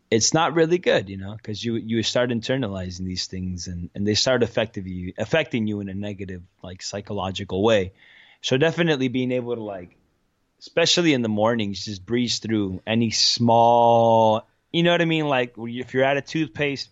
it's 0.09 0.33
not 0.33 0.53
really 0.53 0.77
good, 0.77 1.09
you 1.09 1.17
know, 1.17 1.35
because 1.35 1.63
you 1.63 1.75
you 1.75 2.01
start 2.03 2.29
internalizing 2.29 3.05
these 3.05 3.27
things 3.27 3.67
and 3.67 3.89
and 3.93 4.07
they 4.07 4.13
start 4.13 4.43
affecting 4.43 4.87
you 4.87 5.13
affecting 5.17 5.67
you 5.67 5.81
in 5.81 5.89
a 5.89 5.93
negative 5.93 6.43
like 6.63 6.81
psychological 6.81 7.61
way. 7.61 7.91
So 8.41 8.57
definitely 8.57 9.09
being 9.09 9.31
able 9.31 9.55
to 9.55 9.63
like 9.63 9.96
especially 10.59 11.13
in 11.13 11.21
the 11.21 11.29
mornings, 11.29 11.85
just 11.85 12.05
breeze 12.05 12.39
through 12.39 12.81
any 12.85 13.11
small, 13.11 14.47
you 14.71 14.83
know 14.83 14.91
what 14.91 15.01
I 15.01 15.05
mean? 15.05 15.27
Like 15.27 15.53
if 15.57 15.93
you're 15.93 16.03
out 16.03 16.17
of 16.17 16.25
toothpaste, 16.25 16.89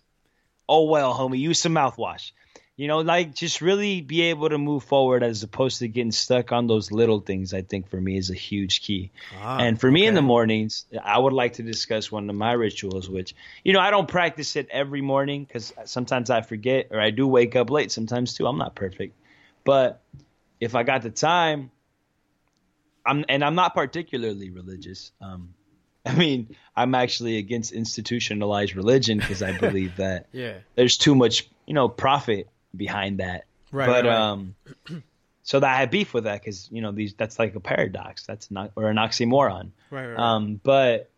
oh 0.68 0.84
well, 0.84 1.14
homie, 1.14 1.38
use 1.38 1.60
some 1.60 1.74
mouthwash. 1.74 2.32
You 2.76 2.88
know, 2.88 2.98
like 2.98 3.34
just 3.34 3.62
really 3.62 4.02
be 4.02 4.20
able 4.22 4.50
to 4.50 4.58
move 4.58 4.84
forward 4.84 5.22
as 5.22 5.42
opposed 5.42 5.78
to 5.78 5.88
getting 5.88 6.12
stuck 6.12 6.52
on 6.52 6.66
those 6.66 6.92
little 6.92 7.20
things. 7.20 7.54
I 7.54 7.62
think 7.62 7.88
for 7.88 7.98
me 7.98 8.18
is 8.18 8.28
a 8.28 8.34
huge 8.34 8.82
key. 8.82 9.12
Ah, 9.34 9.60
and 9.60 9.80
for 9.80 9.90
me 9.90 10.06
in 10.06 10.12
the 10.12 10.20
mornings, 10.20 10.84
I 11.02 11.18
would 11.18 11.32
like 11.32 11.54
to 11.54 11.62
discuss 11.62 12.12
one 12.12 12.28
of 12.28 12.36
my 12.36 12.52
rituals, 12.52 13.08
which 13.08 13.34
you 13.64 13.72
know 13.72 13.80
I 13.80 13.90
don't 13.90 14.06
practice 14.06 14.56
it 14.56 14.68
every 14.70 15.00
morning 15.00 15.44
because 15.44 15.72
sometimes 15.86 16.28
I 16.28 16.42
forget 16.42 16.88
or 16.90 17.00
I 17.00 17.08
do 17.08 17.26
wake 17.26 17.56
up 17.56 17.70
late. 17.70 17.90
Sometimes 17.90 18.34
too, 18.34 18.46
I'm 18.46 18.58
not 18.58 18.74
perfect, 18.74 19.16
but 19.64 20.02
if 20.60 20.74
I 20.74 20.82
got 20.82 21.00
the 21.00 21.10
time, 21.10 21.70
I'm 23.06 23.24
and 23.28 23.44
I'm 23.44 23.54
not 23.54 23.74
particularly 23.74 24.50
religious. 24.50 25.12
Um, 25.20 25.54
I 26.04 26.14
mean, 26.14 26.56
I'm 26.74 26.94
actually 26.94 27.38
against 27.38 27.72
institutionalized 27.72 28.76
religion 28.76 29.18
because 29.18 29.42
I 29.42 29.56
believe 29.58 29.96
that 29.98 30.26
yeah, 30.32 30.58
there's 30.74 30.96
too 30.96 31.14
much, 31.14 31.48
you 31.66 31.74
know, 31.74 31.88
profit 31.88 32.48
behind 32.74 33.18
that. 33.18 33.44
Right, 33.72 33.86
But 33.86 34.04
right, 34.04 34.14
um, 34.14 34.54
so 35.42 35.60
that 35.60 35.74
I 35.74 35.80
have 35.80 35.90
beef 35.90 36.14
with 36.14 36.24
that 36.24 36.40
because 36.40 36.68
you 36.70 36.82
know 36.82 36.92
these 36.92 37.14
that's 37.14 37.38
like 37.38 37.54
a 37.54 37.60
paradox. 37.60 38.24
That's 38.24 38.50
not 38.50 38.72
or 38.76 38.88
an 38.88 38.96
oxymoron. 38.96 39.70
right, 39.90 40.06
right. 40.06 40.18
Um, 40.18 40.60
but 40.62 41.10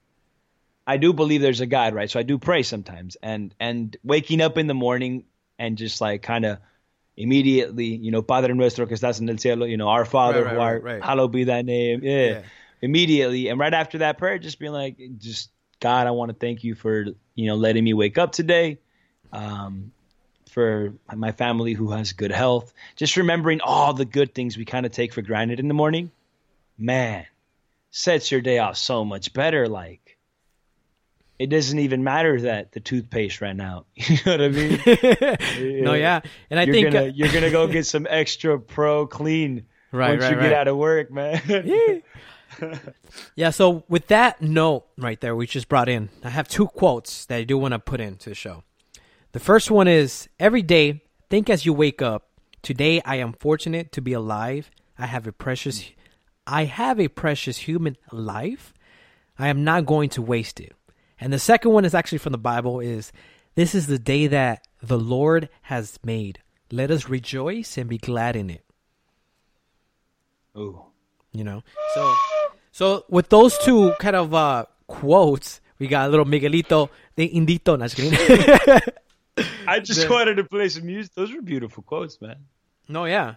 I 0.86 0.96
do 0.96 1.12
believe 1.12 1.42
there's 1.42 1.60
a 1.60 1.66
God, 1.66 1.94
right? 1.94 2.10
So 2.10 2.18
I 2.18 2.22
do 2.22 2.38
pray 2.38 2.62
sometimes, 2.62 3.16
and 3.22 3.54
and 3.60 3.96
waking 4.02 4.40
up 4.40 4.56
in 4.56 4.66
the 4.66 4.74
morning 4.74 5.24
and 5.58 5.76
just 5.76 6.00
like 6.00 6.22
kind 6.22 6.46
of 6.46 6.58
immediately, 7.18 7.86
you 7.86 8.10
know, 8.10 8.22
Padre 8.22 8.54
nuestro 8.54 8.86
que 8.86 8.96
estás 8.96 9.20
en 9.20 9.28
el 9.28 9.38
cielo, 9.38 9.66
you 9.66 9.76
know, 9.76 9.88
our 9.88 10.04
Father, 10.04 10.44
Right, 10.44 10.54
who 10.54 10.60
art, 10.60 10.82
right, 10.82 10.94
right. 10.94 11.04
hallowed 11.04 11.32
be 11.32 11.44
thy 11.44 11.62
name. 11.62 12.00
Yeah. 12.02 12.26
Yeah. 12.26 12.42
immediately, 12.80 13.48
and 13.48 13.58
right 13.58 13.74
after 13.74 13.98
that 13.98 14.18
prayer, 14.18 14.38
just 14.38 14.58
being 14.60 14.72
like, 14.72 14.96
just 15.18 15.50
God, 15.80 16.06
I 16.06 16.12
want 16.12 16.30
to 16.30 16.36
thank 16.36 16.64
you 16.64 16.74
for 16.74 17.06
you 17.34 17.46
know 17.46 17.56
letting 17.56 17.84
me 17.84 17.92
wake 17.92 18.18
up 18.18 18.32
today. 18.32 18.78
Um, 19.32 19.92
for 20.48 20.94
my 21.14 21.32
family 21.32 21.74
who 21.74 21.90
has 21.90 22.12
good 22.12 22.32
health, 22.32 22.72
just 22.96 23.16
remembering 23.16 23.60
all 23.60 23.92
the 23.92 24.06
good 24.06 24.34
things 24.34 24.56
we 24.56 24.64
kind 24.64 24.86
of 24.86 24.92
take 24.92 25.12
for 25.12 25.20
granted 25.20 25.60
in 25.60 25.68
the 25.68 25.74
morning, 25.74 26.10
man, 26.78 27.26
sets 27.90 28.32
your 28.32 28.40
day 28.40 28.58
off 28.58 28.76
so 28.76 29.04
much 29.04 29.34
better. 29.34 29.68
Like, 29.68 30.07
it 31.38 31.48
doesn't 31.48 31.78
even 31.78 32.02
matter 32.02 32.40
that 32.42 32.72
the 32.72 32.80
toothpaste 32.80 33.40
ran 33.40 33.60
out. 33.60 33.86
You 33.96 34.16
know 34.26 34.32
what 34.32 34.40
I 34.42 34.48
mean? 34.48 35.82
no, 35.84 35.94
yeah, 35.94 36.20
and 36.50 36.58
I 36.58 36.64
you're 36.64 36.74
think 36.74 36.92
gonna 36.92 37.06
uh, 37.06 37.12
you're 37.14 37.32
gonna 37.32 37.50
go 37.50 37.66
get 37.68 37.86
some 37.86 38.06
extra 38.08 38.58
pro 38.58 39.06
clean 39.06 39.66
Right, 39.90 40.10
once 40.10 40.24
right, 40.24 40.30
you 40.32 40.36
right. 40.36 40.42
get 40.50 40.52
out 40.52 40.68
of 40.68 40.76
work, 40.76 41.10
man. 41.10 42.02
Yeah, 43.34 43.50
so 43.50 43.84
with 43.88 44.08
that 44.08 44.42
note 44.42 44.86
right 44.98 45.20
there, 45.20 45.34
we 45.34 45.46
just 45.46 45.68
brought 45.68 45.88
in, 45.88 46.10
I 46.24 46.30
have 46.30 46.48
two 46.48 46.66
quotes 46.66 47.24
that 47.26 47.36
I 47.36 47.44
do 47.44 47.56
want 47.56 47.72
to 47.72 47.78
put 47.78 48.00
into 48.00 48.28
the 48.28 48.34
show. 48.34 48.64
The 49.32 49.40
first 49.40 49.70
one 49.70 49.88
is 49.88 50.28
Every 50.38 50.62
day, 50.62 51.02
think 51.30 51.48
as 51.48 51.64
you 51.64 51.72
wake 51.72 52.02
up, 52.02 52.28
today 52.62 53.00
I 53.04 53.16
am 53.16 53.32
fortunate 53.32 53.92
to 53.92 54.02
be 54.02 54.12
alive. 54.12 54.70
I 54.98 55.06
have 55.06 55.26
a 55.26 55.32
precious 55.32 55.90
I 56.46 56.64
have 56.64 56.98
a 56.98 57.08
precious 57.08 57.58
human 57.58 57.96
life. 58.10 58.72
I 59.38 59.48
am 59.48 59.64
not 59.64 59.86
going 59.86 60.08
to 60.10 60.22
waste 60.22 60.60
it. 60.60 60.74
And 61.20 61.32
the 61.32 61.38
second 61.38 61.72
one 61.72 61.84
is 61.84 61.94
actually 61.94 62.18
from 62.18 62.32
the 62.32 62.38
Bible 62.38 62.80
is 62.80 63.12
this 63.54 63.74
is 63.74 63.86
the 63.86 63.98
day 63.98 64.26
that 64.28 64.66
the 64.82 64.98
Lord 64.98 65.48
has 65.62 65.98
made. 66.04 66.40
Let 66.70 66.90
us 66.90 67.08
rejoice 67.08 67.76
and 67.76 67.88
be 67.88 67.98
glad 67.98 68.36
in 68.36 68.50
it. 68.50 68.64
Ooh. 70.56 70.82
you 71.32 71.44
know 71.44 71.62
so 71.94 72.14
so 72.72 73.04
with 73.08 73.28
those 73.28 73.56
two 73.58 73.92
kind 74.00 74.16
of 74.16 74.34
uh 74.34 74.64
quotes 74.86 75.60
we 75.78 75.86
got 75.86 76.08
a 76.08 76.10
little 76.10 76.26
miguelito 76.26 76.88
de 77.16 77.28
indito 77.28 77.78
no, 77.78 77.86
just. 77.86 78.90
I 79.68 79.78
just 79.78 80.10
wanted 80.10 80.36
to 80.36 80.44
play 80.44 80.68
some 80.68 80.86
music. 80.86 81.14
Those 81.14 81.32
were 81.32 81.42
beautiful 81.42 81.84
quotes, 81.84 82.20
man. 82.20 82.36
no 82.88 83.04
yeah 83.04 83.34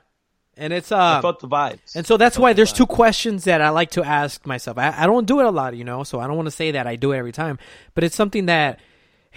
and 0.62 0.72
it's 0.72 0.92
I 0.92 1.18
uh 1.18 1.22
felt 1.22 1.40
the 1.40 1.48
vibes. 1.48 1.96
and 1.96 2.06
so 2.06 2.16
that's 2.18 2.38
why 2.38 2.54
there's 2.54 2.72
two 2.74 2.88
questions 3.02 3.44
that 3.50 3.62
i 3.62 3.70
like 3.70 3.92
to 3.92 4.04
ask 4.04 4.46
myself. 4.46 4.78
I, 4.78 4.94
I 5.04 5.06
don't 5.08 5.26
do 5.26 5.40
it 5.42 5.46
a 5.46 5.52
lot 5.52 5.76
you 5.76 5.84
know 5.84 6.04
so 6.04 6.20
i 6.22 6.28
don't 6.28 6.38
want 6.38 6.48
to 6.48 6.58
say 6.62 6.72
that 6.72 6.86
i 6.88 6.96
do 6.96 7.12
it 7.14 7.18
every 7.18 7.32
time 7.44 7.58
but 7.96 8.04
it's 8.06 8.16
something 8.16 8.46
that 8.46 8.80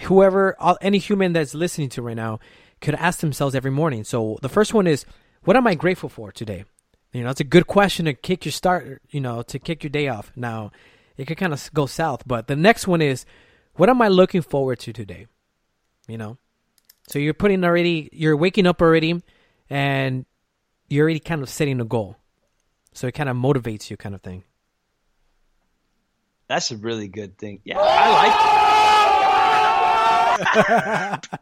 whoever 0.07 0.55
all- 0.59 0.77
any 0.81 0.97
human 0.97 1.33
that's 1.33 1.53
listening 1.53 1.89
to 1.89 2.01
right 2.01 2.15
now 2.15 2.39
could 2.81 2.95
ask 2.95 3.19
themselves 3.21 3.55
every 3.55 3.71
morning. 3.71 4.03
So 4.03 4.37
the 4.41 4.49
first 4.49 4.73
one 4.73 4.85
is 4.87 5.05
what 5.45 5.55
am 5.55 5.65
i 5.67 5.75
grateful 5.75 6.09
for 6.09 6.31
today? 6.31 6.65
You 7.13 7.23
know 7.23 7.29
it's 7.29 7.39
a 7.39 7.45
good 7.55 7.67
question 7.67 8.05
to 8.05 8.13
kick 8.13 8.45
your 8.45 8.51
start 8.51 9.01
you 9.09 9.21
know 9.21 9.41
to 9.43 9.57
kick 9.59 9.83
your 9.83 9.89
day 9.89 10.07
off. 10.09 10.31
Now 10.35 10.71
it 11.17 11.25
could 11.27 11.37
kind 11.37 11.53
of 11.53 11.69
go 11.73 11.85
south 11.85 12.23
but 12.27 12.47
the 12.47 12.55
next 12.55 12.87
one 12.87 13.01
is 13.01 13.25
what 13.75 13.89
am 13.89 14.01
i 14.01 14.09
looking 14.09 14.41
forward 14.41 14.79
to 14.79 14.91
today? 14.93 15.27
You 16.07 16.17
know? 16.17 16.37
So 17.07 17.19
you're 17.19 17.33
putting 17.33 17.63
already 17.63 18.09
you're 18.11 18.35
waking 18.37 18.67
up 18.67 18.81
already 18.81 19.21
and 19.69 20.25
you're 20.89 21.03
already 21.03 21.19
kind 21.19 21.41
of 21.41 21.49
setting 21.49 21.81
a 21.81 21.85
goal 21.85 22.17
so 22.93 23.07
it 23.07 23.13
kind 23.13 23.29
of 23.29 23.35
motivates 23.35 23.89
you 23.89 23.97
kind 23.97 24.15
of 24.15 24.21
thing 24.21 24.43
That's 26.47 26.71
a 26.71 26.77
really 26.77 27.07
good 27.07 27.37
thing. 27.37 27.59
Yeah, 27.63 27.79
I 27.79 28.11
like 28.21 28.33
it. 31.27 31.41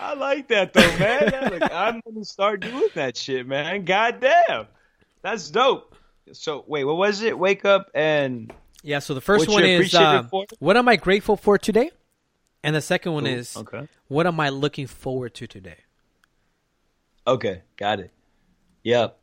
I 0.00 0.14
like 0.14 0.48
that 0.48 0.72
though, 0.72 0.98
man. 0.98 1.30
Yeah, 1.32 1.48
like, 1.48 1.72
I'm 1.72 2.00
gonna 2.06 2.24
start 2.24 2.60
doing 2.60 2.88
that 2.94 3.16
shit, 3.16 3.46
man. 3.46 3.84
God 3.84 4.20
damn, 4.20 4.66
that's 5.22 5.50
dope. 5.50 5.94
So 6.32 6.64
wait, 6.66 6.84
what 6.84 6.96
was 6.96 7.22
it? 7.22 7.38
Wake 7.38 7.64
up 7.64 7.90
and 7.94 8.52
yeah 8.82 9.00
so 9.00 9.14
the 9.14 9.20
first 9.20 9.48
one 9.48 9.64
is 9.64 9.94
uh, 9.94 10.22
what 10.60 10.76
am 10.76 10.88
i 10.88 10.96
grateful 10.96 11.36
for 11.36 11.58
today 11.58 11.90
and 12.66 12.76
the 12.76 12.82
second 12.82 13.12
one 13.12 13.26
Ooh, 13.26 13.30
is 13.30 13.56
okay. 13.56 13.88
what 14.08 14.26
am 14.26 14.38
i 14.40 14.50
looking 14.50 14.86
forward 14.86 15.32
to 15.34 15.46
today 15.46 15.78
Okay, 17.26 17.62
got 17.76 17.98
it. 18.00 18.12
Yep. 18.84 19.18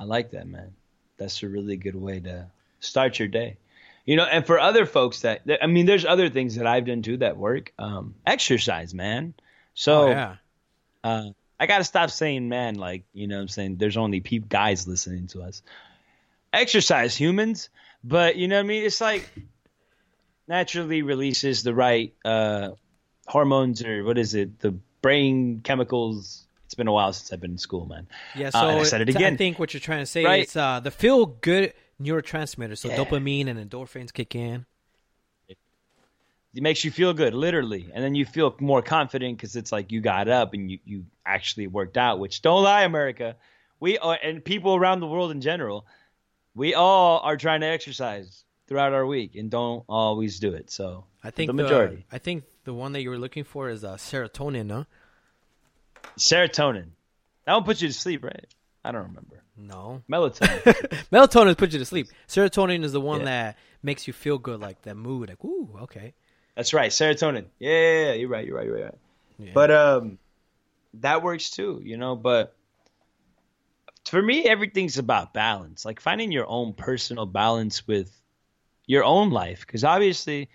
I 0.00 0.04
like 0.04 0.30
that, 0.30 0.46
man. 0.48 0.74
That's 1.18 1.42
a 1.42 1.48
really 1.48 1.76
good 1.76 1.94
way 1.94 2.20
to 2.20 2.46
start 2.80 3.18
your 3.18 3.28
day. 3.28 3.58
You 4.06 4.16
know, 4.16 4.24
and 4.24 4.46
for 4.46 4.58
other 4.58 4.86
folks 4.86 5.20
that 5.22 5.42
I 5.60 5.66
mean, 5.66 5.86
there's 5.86 6.04
other 6.04 6.30
things 6.30 6.56
that 6.56 6.66
I've 6.66 6.86
done 6.86 7.02
too 7.02 7.18
that 7.18 7.36
work. 7.36 7.72
Um, 7.78 8.14
exercise, 8.26 8.94
man. 8.94 9.34
So 9.74 10.04
oh 10.04 10.08
yeah 10.08 10.36
uh, 11.04 11.30
I 11.58 11.66
got 11.66 11.78
to 11.78 11.84
stop 11.84 12.10
saying 12.10 12.48
man. 12.48 12.76
Like 12.76 13.04
you 13.12 13.26
know, 13.26 13.36
what 13.36 13.42
I'm 13.42 13.48
saying 13.48 13.76
there's 13.76 13.96
only 13.96 14.20
peep 14.20 14.48
guys 14.48 14.86
listening 14.86 15.26
to 15.28 15.42
us. 15.42 15.62
Exercise, 16.52 17.16
humans, 17.16 17.68
but 18.04 18.36
you 18.36 18.48
know 18.48 18.56
what 18.56 18.64
I 18.64 18.68
mean. 18.68 18.84
It's 18.84 19.00
like 19.00 19.28
naturally 20.48 21.02
releases 21.02 21.62
the 21.62 21.74
right 21.74 22.14
uh, 22.24 22.70
hormones 23.26 23.84
or 23.84 24.04
what 24.04 24.18
is 24.18 24.34
it? 24.34 24.58
The 24.60 24.72
brain 25.02 25.60
chemicals. 25.62 26.46
It's 26.64 26.74
been 26.74 26.88
a 26.88 26.92
while 26.92 27.12
since 27.12 27.32
I've 27.32 27.40
been 27.40 27.52
in 27.52 27.58
school, 27.58 27.86
man. 27.86 28.08
Yeah, 28.34 28.48
Uh, 28.48 28.50
so 28.50 28.68
and 28.68 28.80
I 28.80 28.82
said 28.84 29.00
it 29.02 29.08
again. 29.08 29.34
I 29.34 29.36
think 29.36 29.58
what 29.58 29.72
you're 29.72 29.80
trying 29.80 30.00
to 30.02 30.06
say 30.06 30.24
Right. 30.24 30.42
is 30.48 30.56
uh, 30.56 30.80
the 30.80 30.90
feel 30.90 31.26
good 31.26 31.72
neurotransmitters, 32.02 32.78
so 32.78 32.88
Yeah. 32.88 32.96
dopamine 32.96 33.46
and 33.48 33.58
endorphins 33.58 34.12
kick 34.12 34.34
in. 34.34 34.66
it 35.48 36.62
makes 36.62 36.84
you 36.84 36.90
feel 36.90 37.12
good, 37.12 37.34
literally, 37.34 37.90
and 37.92 38.02
then 38.02 38.14
you 38.14 38.24
feel 38.24 38.56
more 38.60 38.80
confident 38.80 39.36
because 39.36 39.56
it's 39.56 39.70
like 39.72 39.92
you 39.92 40.00
got 40.00 40.26
up 40.26 40.54
and 40.54 40.70
you 40.70 40.78
you 40.86 41.04
actually 41.26 41.66
worked 41.66 41.98
out. 41.98 42.18
Which 42.18 42.40
don't 42.40 42.62
lie, 42.64 42.82
America, 42.84 43.36
we 43.78 43.98
are, 43.98 44.18
and 44.22 44.42
people 44.42 44.74
around 44.74 45.00
the 45.00 45.06
world 45.06 45.30
in 45.32 45.42
general, 45.42 45.86
we 46.54 46.72
all 46.74 47.20
are 47.20 47.36
trying 47.36 47.60
to 47.60 47.66
exercise 47.66 48.42
throughout 48.66 48.92
our 48.92 49.06
week 49.06 49.34
and 49.36 49.50
don't 49.50 49.84
always 49.88 50.38
do 50.38 50.52
it. 50.54 50.70
So 50.70 51.04
I 51.22 51.30
think 51.30 51.48
the 51.48 51.52
majority, 51.54 52.04
I 52.10 52.18
think 52.18 52.44
the 52.64 52.74
one 52.74 52.92
that 52.92 53.02
you 53.02 53.10
were 53.10 53.18
looking 53.18 53.44
for 53.44 53.68
is 53.70 53.84
uh, 53.84 53.94
serotonin, 53.96 54.66
no? 54.66 54.86
serotonin, 56.18 56.86
that 57.44 57.54
one 57.54 57.64
puts 57.64 57.82
you 57.82 57.88
to 57.88 57.94
sleep, 57.94 58.24
right? 58.24 58.46
I 58.84 58.92
don't 58.92 59.02
remember. 59.08 59.42
No. 59.56 60.02
Melatonin. 60.10 60.62
Melatonin 61.12 61.56
puts 61.56 61.72
you 61.72 61.78
to 61.78 61.84
sleep. 61.84 62.08
Serotonin 62.28 62.84
is 62.84 62.92
the 62.92 63.00
one 63.00 63.20
Yeah. 63.20 63.24
that 63.26 63.58
makes 63.82 64.06
you 64.06 64.12
feel 64.12 64.38
good, 64.38 64.60
like 64.60 64.82
that 64.82 64.96
mood. 64.96 65.28
Like, 65.28 65.44
ooh, 65.44 65.70
okay. 65.82 66.14
That's 66.54 66.72
right, 66.72 66.90
serotonin. 66.90 67.46
Yeah, 67.58 67.70
yeah, 67.70 68.04
yeah, 68.06 68.12
you're 68.14 68.28
right, 68.28 68.46
you're 68.46 68.56
right, 68.56 68.66
you're 68.66 68.84
right. 68.84 68.94
Yeah. 69.38 69.50
But 69.54 69.70
um, 69.70 70.18
that 70.94 71.22
works 71.22 71.50
too, 71.50 71.80
you 71.84 71.96
know. 71.98 72.16
But 72.16 72.54
for 74.06 74.22
me, 74.22 74.44
everything's 74.44 74.98
about 74.98 75.34
balance, 75.34 75.84
like 75.84 76.00
finding 76.00 76.32
your 76.32 76.46
own 76.48 76.72
personal 76.72 77.26
balance 77.26 77.86
with 77.86 78.10
your 78.86 79.04
own 79.04 79.30
life. 79.30 79.60
Because 79.66 79.84
obviously, 79.84 80.48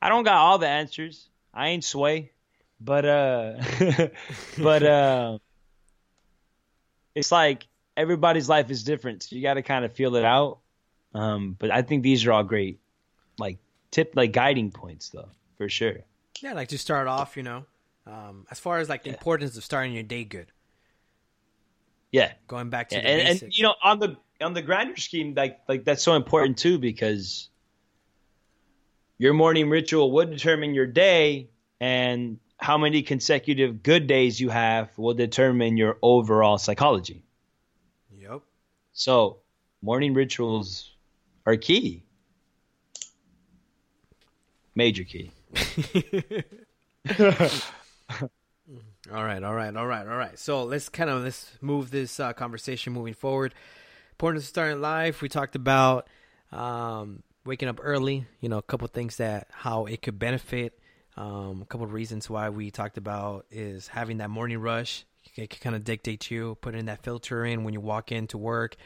I 0.00 0.08
don't 0.08 0.24
got 0.24 0.36
all 0.36 0.58
the 0.58 0.68
answers. 0.68 1.28
I 1.52 1.68
ain't 1.68 1.84
sway, 1.84 2.32
but 2.80 3.04
uh, 3.04 3.54
but 4.58 4.82
uh, 4.82 5.38
it's 7.14 7.32
like 7.32 7.66
everybody's 7.96 8.48
life 8.48 8.70
is 8.70 8.84
different, 8.84 9.22
so 9.22 9.36
you 9.36 9.42
got 9.42 9.54
to 9.54 9.62
kind 9.62 9.84
of 9.84 9.92
feel 9.92 10.14
it 10.16 10.24
out. 10.24 10.58
Um, 11.14 11.56
but 11.58 11.70
I 11.70 11.82
think 11.82 12.02
these 12.02 12.26
are 12.26 12.32
all 12.32 12.44
great, 12.44 12.78
like 13.38 13.58
tip, 13.90 14.12
like 14.14 14.32
guiding 14.32 14.70
points, 14.70 15.08
though, 15.08 15.28
for 15.56 15.68
sure. 15.68 15.94
yeah, 16.40 16.52
like 16.52 16.68
to 16.68 16.78
start 16.78 17.08
off, 17.08 17.36
you 17.36 17.42
know, 17.42 17.64
um, 18.06 18.46
as 18.50 18.60
far 18.60 18.78
as 18.78 18.88
like 18.88 19.02
the 19.04 19.10
importance 19.10 19.56
of 19.56 19.64
starting 19.64 19.94
your 19.94 20.02
day 20.02 20.24
good, 20.24 20.52
Yeah, 22.12 22.32
going 22.46 22.70
back 22.70 22.90
to 22.90 22.96
and, 22.96 23.06
the 23.06 23.10
and, 23.10 23.28
basics. 23.40 23.58
you 23.58 23.64
know 23.64 23.74
on 23.82 23.98
the 23.98 24.16
on 24.40 24.52
the 24.54 24.62
grander 24.62 24.96
scheme 24.96 25.34
like 25.34 25.58
like 25.68 25.84
that's 25.84 26.02
so 26.02 26.14
important 26.14 26.58
too 26.58 26.78
because 26.78 27.48
your 29.18 29.34
morning 29.34 29.68
ritual 29.68 30.12
would 30.12 30.30
determine 30.30 30.74
your 30.74 30.86
day 30.86 31.50
and 31.80 32.38
how 32.56 32.78
many 32.78 33.02
consecutive 33.02 33.82
good 33.82 34.06
days 34.06 34.40
you 34.40 34.48
have 34.48 34.96
will 34.96 35.14
determine 35.14 35.76
your 35.76 35.98
overall 36.02 36.58
psychology 36.58 37.22
yep. 38.16 38.40
so 38.92 39.38
morning 39.82 40.14
rituals 40.14 40.92
are 41.46 41.56
key 41.56 42.02
major 44.74 45.04
key 45.04 45.30
All 49.12 49.24
right, 49.24 49.42
all 49.42 49.54
right, 49.54 49.74
all 49.74 49.86
right, 49.86 50.06
all 50.06 50.16
right. 50.16 50.38
So 50.38 50.64
let's 50.64 50.90
kind 50.90 51.08
of 51.08 51.22
let's 51.22 51.50
move 51.62 51.90
this 51.90 52.20
uh, 52.20 52.34
conversation 52.34 52.92
moving 52.92 53.14
forward. 53.14 53.54
Importance 54.12 54.44
of 54.44 54.48
starting 54.48 54.82
life. 54.82 55.22
We 55.22 55.30
talked 55.30 55.56
about 55.56 56.08
um, 56.52 57.22
waking 57.48 57.68
up 57.68 57.80
early. 57.82 58.26
You 58.40 58.48
know, 58.48 58.58
a 58.58 58.62
couple 58.62 58.86
things 58.88 59.16
that 59.16 59.48
how 59.50 59.86
it 59.86 60.02
could 60.02 60.18
benefit. 60.18 60.78
Um, 61.16 61.62
a 61.62 61.64
couple 61.64 61.84
of 61.84 61.92
reasons 61.92 62.30
why 62.30 62.50
we 62.50 62.70
talked 62.70 62.98
about 62.98 63.46
is 63.50 63.88
having 63.88 64.18
that 64.18 64.30
morning 64.30 64.58
rush. 64.58 65.04
It 65.34 65.50
can 65.50 65.60
kind 65.60 65.74
of 65.74 65.82
dictate 65.82 66.30
you. 66.30 66.56
Putting 66.60 66.84
that 66.84 67.02
filter 67.02 67.44
in 67.44 67.64
when 67.64 67.74
you 67.74 67.80
walk 67.80 68.12
into 68.12 68.38
work, 68.38 68.76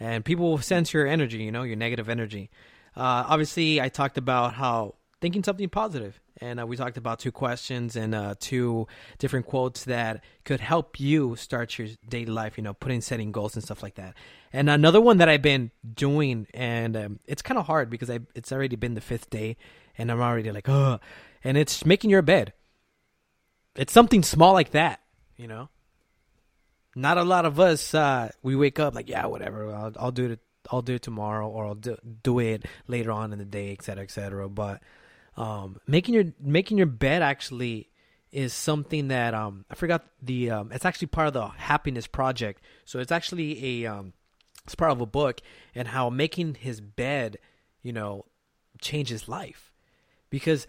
and 0.00 0.24
people 0.24 0.50
will 0.50 0.58
sense 0.58 0.94
your 0.94 1.06
energy. 1.06 1.38
You 1.38 1.52
know, 1.52 1.64
your 1.64 1.76
negative 1.76 2.08
energy. 2.08 2.50
Uh, 2.96 3.24
obviously, 3.28 3.80
I 3.80 3.88
talked 3.88 4.16
about 4.16 4.54
how 4.54 4.94
thinking 5.22 5.42
something 5.42 5.70
positive, 5.70 6.20
and 6.38 6.60
uh, 6.60 6.66
we 6.66 6.76
talked 6.76 6.98
about 6.98 7.18
two 7.18 7.32
questions 7.32 7.96
and 7.96 8.14
uh, 8.14 8.34
two 8.38 8.86
different 9.18 9.46
quotes 9.46 9.84
that 9.84 10.22
could 10.44 10.60
help 10.60 11.00
you 11.00 11.36
start 11.36 11.78
your 11.78 11.88
daily 12.06 12.26
life. 12.26 12.58
You 12.58 12.64
know, 12.64 12.74
putting 12.74 13.00
setting 13.00 13.32
goals 13.32 13.54
and 13.54 13.64
stuff 13.64 13.82
like 13.82 13.94
that. 13.94 14.14
And 14.52 14.68
another 14.68 15.00
one 15.00 15.16
that 15.16 15.30
I've 15.30 15.40
been 15.40 15.70
doing, 15.94 16.46
and 16.52 16.96
um, 16.96 17.20
it's 17.26 17.40
kind 17.40 17.56
of 17.56 17.66
hard 17.66 17.88
because 17.88 18.10
I 18.10 18.18
it's 18.34 18.52
already 18.52 18.76
been 18.76 18.92
the 18.92 19.00
fifth 19.00 19.30
day, 19.30 19.56
and 19.96 20.12
I'm 20.12 20.20
already 20.20 20.52
like, 20.52 20.68
oh, 20.68 21.00
and 21.42 21.56
it's 21.56 21.86
making 21.86 22.10
your 22.10 22.22
bed. 22.22 22.52
It's 23.74 23.92
something 23.92 24.22
small 24.22 24.52
like 24.52 24.72
that, 24.72 25.00
you 25.38 25.46
know. 25.46 25.70
Not 26.94 27.16
a 27.16 27.24
lot 27.24 27.46
of 27.46 27.58
us. 27.58 27.94
Uh, 27.94 28.30
we 28.42 28.54
wake 28.54 28.78
up 28.78 28.94
like, 28.94 29.08
yeah, 29.08 29.24
whatever. 29.24 29.72
I'll, 29.72 29.92
I'll 29.98 30.12
do 30.12 30.32
it. 30.32 30.40
I'll 30.70 30.82
do 30.82 30.94
it 30.94 31.02
tomorrow, 31.02 31.48
or 31.48 31.66
I'll 31.66 31.74
do, 31.74 31.96
do 32.22 32.38
it 32.38 32.66
later 32.86 33.10
on 33.10 33.32
in 33.32 33.38
the 33.38 33.44
day, 33.44 33.72
et 33.72 33.82
cetera, 33.82 34.04
et 34.04 34.10
cetera. 34.10 34.48
But 34.48 34.80
um, 35.36 35.78
making 35.86 36.14
your 36.14 36.24
making 36.40 36.78
your 36.78 36.86
bed 36.86 37.22
actually 37.22 37.88
is 38.30 38.54
something 38.54 39.08
that 39.08 39.34
um, 39.34 39.64
I 39.70 39.74
forgot 39.74 40.04
the. 40.20 40.50
Um, 40.50 40.72
it's 40.72 40.84
actually 40.84 41.08
part 41.08 41.28
of 41.28 41.34
the 41.34 41.46
happiness 41.46 42.06
project. 42.06 42.62
So 42.84 42.98
it's 42.98 43.12
actually 43.12 43.84
a 43.84 43.92
um, 43.92 44.12
it's 44.64 44.74
part 44.74 44.92
of 44.92 45.00
a 45.00 45.06
book 45.06 45.40
and 45.74 45.88
how 45.88 46.10
making 46.10 46.54
his 46.54 46.80
bed, 46.80 47.38
you 47.82 47.92
know, 47.92 48.26
changes 48.80 49.28
life 49.28 49.72
because 50.30 50.66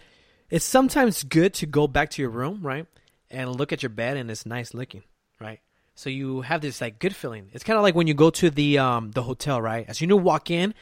it's 0.50 0.66
sometimes 0.66 1.24
good 1.24 1.54
to 1.56 1.66
go 1.66 1.88
back 1.88 2.10
to 2.12 2.22
your 2.22 2.32
room, 2.32 2.60
right, 2.62 2.86
and 3.30 3.56
look 3.56 3.72
at 3.72 3.84
your 3.84 3.90
bed 3.90 4.18
and 4.18 4.30
it's 4.30 4.46
nice 4.46 4.74
looking, 4.74 5.04
right. 5.40 5.60
So 5.96 6.10
you 6.10 6.42
have 6.42 6.62
this 6.62 6.82
like 6.82 7.00
good 7.00 7.16
feeling. 7.16 7.50
It's 7.54 7.64
kind 7.64 7.78
of 7.78 7.84
like 7.84 7.96
when 7.96 8.08
you 8.08 8.14
go 8.14 8.30
to 8.32 8.50
the 8.50 8.78
um 8.80 9.12
the 9.12 9.24
hotel, 9.24 9.62
right? 9.62 9.86
As 9.88 10.02
you 10.02 10.08
know, 10.08 10.16
walk 10.16 10.50
in, 10.50 10.74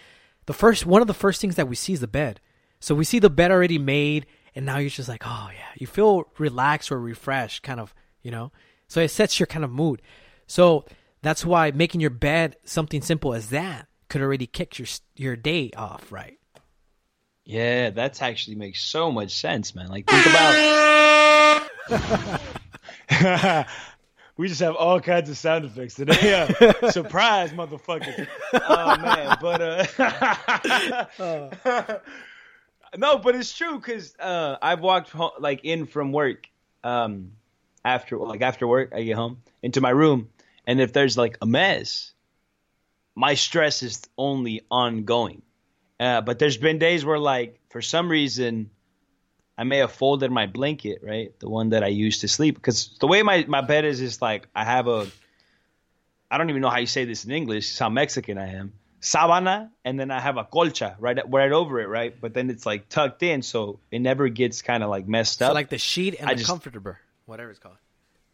the 0.45 0.53
first 0.53 0.85
one 0.85 1.01
of 1.01 1.07
the 1.07 1.13
first 1.13 1.41
things 1.41 1.55
that 1.55 1.67
we 1.67 1.75
see 1.75 1.93
is 1.93 1.99
the 1.99 2.07
bed. 2.07 2.39
So 2.81 2.93
we 2.95 3.05
see 3.05 3.19
the 3.19 3.29
bed 3.29 3.51
already 3.51 3.77
made, 3.77 4.25
and 4.53 4.65
now 4.65 4.77
you're 4.79 4.89
just 4.89 5.07
like, 5.07 5.23
oh 5.25 5.49
yeah, 5.53 5.69
you 5.77 5.87
feel 5.87 6.25
relaxed 6.37 6.91
or 6.91 6.99
refreshed, 6.99 7.63
kind 7.63 7.79
of, 7.79 7.93
you 8.21 8.31
know. 8.31 8.51
So 8.87 8.99
it 8.99 9.09
sets 9.09 9.39
your 9.39 9.47
kind 9.47 9.63
of 9.63 9.71
mood. 9.71 10.01
So 10.47 10.85
that's 11.21 11.45
why 11.45 11.71
making 11.71 12.01
your 12.01 12.09
bed 12.09 12.57
something 12.65 13.01
simple 13.01 13.33
as 13.33 13.51
that 13.51 13.87
could 14.09 14.21
already 14.21 14.47
kick 14.47 14.77
your 14.79 14.87
your 15.15 15.37
day 15.37 15.71
off, 15.77 16.11
right? 16.11 16.37
Yeah, 17.45 17.91
that's 17.91 18.21
actually 18.21 18.55
makes 18.55 18.81
so 18.81 19.11
much 19.11 19.31
sense, 19.39 19.73
man. 19.73 19.87
Like 19.87 20.07
think 20.07 20.25
about 20.25 21.67
We 24.37 24.47
just 24.47 24.61
have 24.61 24.75
all 24.75 24.99
kinds 24.99 25.29
of 25.29 25.37
sound 25.37 25.65
effects 25.65 25.93
today. 25.95 26.17
Yeah. 26.23 26.89
Surprise, 26.89 27.51
motherfucker. 27.51 28.27
Oh 28.53 28.97
man, 28.97 29.37
but 29.39 29.61
uh 31.59 31.99
No, 32.97 33.17
but 33.17 33.35
it's 33.35 33.55
true 33.55 33.79
cuz 33.79 34.15
uh 34.19 34.57
I've 34.61 34.81
walked 34.81 35.09
ho- 35.09 35.33
like 35.39 35.61
in 35.63 35.85
from 35.85 36.11
work 36.11 36.47
um 36.83 37.33
after 37.85 38.17
like 38.17 38.41
after 38.41 38.67
work 38.67 38.91
I 38.93 39.03
get 39.03 39.15
home 39.15 39.41
into 39.63 39.81
my 39.81 39.89
room 39.91 40.29
and 40.67 40.81
if 40.81 40.91
there's 40.93 41.17
like 41.17 41.37
a 41.41 41.45
mess 41.45 42.13
my 43.15 43.33
stress 43.33 43.83
is 43.83 44.01
only 44.17 44.61
ongoing. 44.69 45.41
Uh, 45.99 46.21
but 46.21 46.39
there's 46.39 46.57
been 46.57 46.79
days 46.79 47.05
where, 47.05 47.19
like, 47.19 47.59
for 47.69 47.81
some 47.81 48.09
reason, 48.09 48.71
I 49.57 49.63
may 49.63 49.77
have 49.77 49.91
folded 49.91 50.31
my 50.31 50.47
blanket, 50.47 51.01
right, 51.03 51.37
the 51.39 51.49
one 51.49 51.69
that 51.69 51.83
I 51.83 51.87
used 51.87 52.21
to 52.21 52.27
sleep, 52.27 52.55
because 52.55 52.97
the 52.99 53.07
way 53.07 53.21
my 53.21 53.45
my 53.47 53.61
bed 53.61 53.85
is 53.85 54.01
is 54.01 54.21
like 54.21 54.47
I 54.55 54.63
have 54.63 54.87
a, 54.87 55.07
I 56.31 56.37
don't 56.37 56.49
even 56.49 56.61
know 56.61 56.69
how 56.69 56.79
you 56.79 56.87
say 56.87 57.05
this 57.05 57.25
in 57.25 57.31
English. 57.31 57.69
It's 57.69 57.77
how 57.79 57.89
Mexican 57.89 58.37
I 58.39 58.55
am. 58.55 58.73
Sabana, 59.01 59.69
and 59.83 59.99
then 59.99 60.11
I 60.11 60.19
have 60.19 60.37
a 60.37 60.43
colcha 60.43 60.95
right 60.99 61.17
right 61.29 61.51
over 61.51 61.79
it, 61.79 61.87
right. 61.87 62.13
But 62.19 62.33
then 62.33 62.49
it's 62.49 62.65
like 62.65 62.87
tucked 62.87 63.23
in, 63.23 63.41
so 63.41 63.79
it 63.91 63.99
never 63.99 64.29
gets 64.29 64.61
kind 64.61 64.83
of 64.83 64.89
like 64.89 65.07
messed 65.07 65.39
So 65.39 65.47
up. 65.47 65.53
like 65.55 65.69
the 65.69 65.77
sheet 65.79 66.15
and 66.19 66.29
I 66.29 66.33
the 66.33 66.37
just- 66.39 66.49
comforter, 66.49 66.99
whatever 67.25 67.49
it's 67.49 67.59
called. 67.59 67.77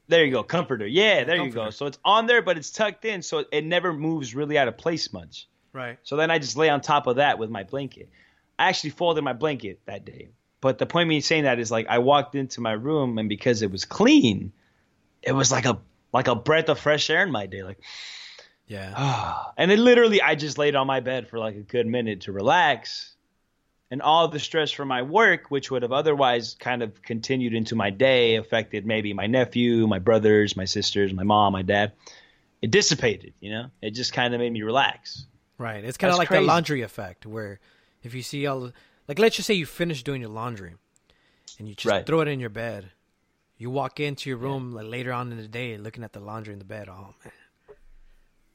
There 0.10 0.24
you 0.24 0.32
go, 0.32 0.42
comforter. 0.44 0.88
Yeah, 0.88 1.26
there 1.26 1.36
you 1.44 1.52
go. 1.52 1.70
So 1.70 1.86
it's 1.86 2.00
on 2.06 2.28
there, 2.28 2.42
but 2.42 2.58
it's 2.58 2.70
tucked 2.70 3.04
in, 3.04 3.22
so 3.22 3.44
it 3.52 3.66
never 3.66 3.92
moves 3.92 4.34
really 4.36 4.58
out 4.58 4.70
of 4.70 4.78
place 4.78 5.12
much. 5.12 5.48
Right. 5.74 5.98
So 6.04 6.16
then 6.16 6.32
I 6.32 6.40
just 6.40 6.56
lay 6.56 6.70
on 6.70 6.80
top 6.80 7.08
of 7.08 7.18
that 7.18 7.38
with 7.40 7.50
my 7.50 7.64
blanket. 7.64 8.08
I 8.58 8.70
actually 8.70 8.92
folded 8.92 9.24
my 9.26 9.34
blanket 9.34 9.82
that 9.86 10.06
day. 10.06 10.30
But 10.62 10.78
the 10.78 10.86
point 10.86 11.04
of 11.04 11.10
me 11.10 11.20
saying 11.20 11.44
that 11.44 11.60
is 11.60 11.70
like 11.72 11.88
I 11.90 12.00
walked 12.00 12.36
into 12.36 12.62
my 12.62 12.72
room 12.72 13.18
and 13.18 13.28
because 13.28 13.62
it 13.62 13.70
was 13.70 13.84
clean, 13.84 14.54
it 15.22 15.34
was 15.34 15.52
like 15.52 15.66
a 15.66 15.78
like 16.14 16.28
a 16.30 16.36
breath 16.36 16.70
of 16.70 16.80
fresh 16.80 17.10
air 17.10 17.22
in 17.24 17.32
my 17.32 17.46
day. 17.46 17.64
Like 17.64 17.80
Yeah. 18.68 19.44
and 19.58 19.72
then 19.72 19.84
literally 19.84 20.22
I 20.22 20.36
just 20.36 20.58
laid 20.58 20.76
on 20.76 20.88
my 20.88 21.00
bed 21.00 21.28
for 21.30 21.40
like 21.40 21.56
a 21.56 21.62
good 21.62 21.88
minute 21.88 22.22
to 22.22 22.32
relax. 22.32 23.14
And 23.90 24.02
all 24.02 24.28
the 24.28 24.40
stress 24.40 24.70
from 24.70 24.90
my 24.90 25.02
work, 25.04 25.50
which 25.50 25.72
would 25.72 25.82
have 25.82 25.94
otherwise 25.94 26.58
kind 26.60 26.84
of 26.84 27.02
continued 27.02 27.54
into 27.54 27.74
my 27.74 27.90
day, 27.90 28.36
affected 28.36 28.86
maybe 28.86 29.14
my 29.14 29.28
nephew, 29.28 29.88
my 29.88 30.00
brothers, 30.00 30.58
my 30.58 30.66
sisters, 30.66 31.14
my 31.14 31.24
mom, 31.24 31.54
my 31.54 31.62
dad. 31.62 31.94
It 32.62 32.70
dissipated, 32.70 33.34
you 33.40 33.50
know? 33.50 33.68
It 33.82 33.92
just 33.92 34.12
kind 34.12 34.34
of 34.34 34.42
made 34.42 34.52
me 34.52 34.62
relax. 34.64 35.26
Right. 35.58 35.86
It's 35.86 35.98
kind 35.98 36.12
of 36.12 36.18
like 36.18 36.28
crazy. 36.28 36.42
the 36.42 36.48
laundry 36.48 36.82
effect, 36.82 37.26
where 37.26 37.62
if 38.04 38.14
you 38.14 38.22
see 38.22 38.46
all, 38.46 38.60
the, 38.60 38.74
like, 39.08 39.20
let's 39.20 39.38
just 39.38 39.48
say 39.48 39.54
you 39.54 39.66
finish 39.66 40.04
doing 40.04 40.20
your 40.20 40.32
laundry, 40.32 40.74
and 41.58 41.70
you 41.70 41.76
just 41.76 41.86
Right. 41.86 42.06
throw 42.06 42.20
it 42.20 42.28
in 42.28 42.42
your 42.42 42.50
bed. 42.50 42.92
You 43.58 43.70
walk 43.70 44.02
into 44.02 44.30
your 44.30 44.38
room 44.38 44.74
like 44.74 44.86
later 44.88 45.14
on 45.14 45.32
in 45.32 45.38
the 45.38 45.48
day, 45.48 45.78
looking 45.78 46.04
at 46.04 46.12
the 46.12 46.20
laundry 46.20 46.52
in 46.52 46.60
the 46.60 46.66
bed. 46.66 46.90
Oh 46.90 47.14
man, 47.24 47.32